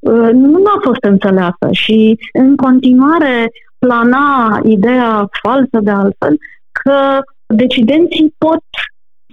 uh, 0.00 0.30
nu 0.32 0.62
a 0.64 0.80
fost 0.82 1.04
înțeleasă 1.04 1.68
și 1.70 2.18
în 2.32 2.56
continuare 2.56 3.50
plana 3.78 4.60
ideea 4.64 5.28
falsă 5.42 5.78
de 5.80 5.90
altfel 5.90 6.38
că 6.72 7.22
decidenții 7.46 8.34
pot 8.38 8.64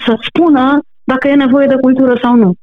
să 0.06 0.18
spună 0.28 0.80
dacă 1.04 1.28
e 1.28 1.36
nevoie 1.36 1.68
de 1.68 1.76
cultură 1.82 2.20
sau 2.22 2.36
nu. 2.36 2.54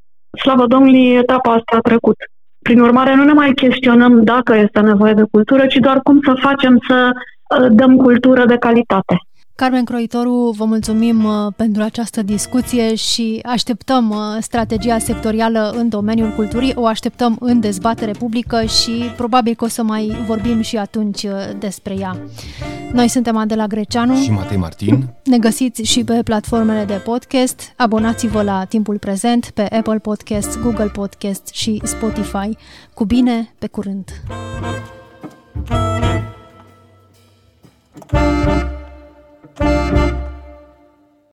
Slavă 0.42 0.66
Domnului, 0.66 1.14
etapa 1.14 1.52
asta 1.52 1.76
a 1.76 1.88
trecut. 1.88 2.16
Prin 2.62 2.80
urmare, 2.80 3.14
nu 3.14 3.24
ne 3.24 3.32
mai 3.32 3.52
chestionăm 3.52 4.24
dacă 4.24 4.54
este 4.56 4.80
nevoie 4.80 5.12
de 5.12 5.24
cultură, 5.30 5.66
ci 5.66 5.76
doar 5.76 6.00
cum 6.02 6.20
să 6.24 6.34
facem 6.40 6.78
să 6.88 7.10
uh, 7.12 7.20
dăm 7.70 7.96
cultură 7.96 8.46
de 8.46 8.56
calitate. 8.56 9.20
Carmen 9.54 9.84
Croitoru, 9.84 10.54
vă 10.56 10.64
mulțumim 10.64 11.24
uh, 11.24 11.52
pentru 11.56 11.82
această 11.82 12.22
discuție 12.22 12.94
și 12.94 13.40
așteptăm 13.44 14.10
uh, 14.10 14.16
strategia 14.40 14.98
sectorială 14.98 15.72
în 15.76 15.88
domeniul 15.88 16.30
culturii, 16.30 16.72
o 16.74 16.86
așteptăm 16.86 17.36
în 17.40 17.60
dezbatere 17.60 18.12
publică 18.12 18.64
și 18.64 19.12
probabil 19.16 19.54
că 19.54 19.64
o 19.64 19.68
să 19.68 19.82
mai 19.82 20.16
vorbim 20.26 20.60
și 20.60 20.76
atunci 20.76 21.26
despre 21.58 21.94
ea. 21.98 22.16
Noi 22.92 23.08
suntem 23.08 23.36
Adela 23.36 23.66
Greceanu 23.66 24.14
și 24.14 24.30
Matei 24.30 24.56
Martin. 24.56 25.14
Ne 25.24 25.38
găsiți 25.38 25.82
și 25.82 26.04
pe 26.04 26.20
platformele 26.24 26.84
de 26.84 27.00
podcast. 27.04 27.72
Abonați-vă 27.76 28.42
la 28.42 28.64
Timpul 28.64 28.98
Prezent 28.98 29.50
pe 29.54 29.62
Apple 29.62 29.98
Podcast, 29.98 30.60
Google 30.60 30.90
Podcast 30.92 31.48
și 31.54 31.80
Spotify. 31.84 32.56
Cu 32.94 33.04
bine, 33.04 33.54
pe 33.58 33.66
curând! 33.66 34.04
thank 38.11 38.68
you 39.61 40.19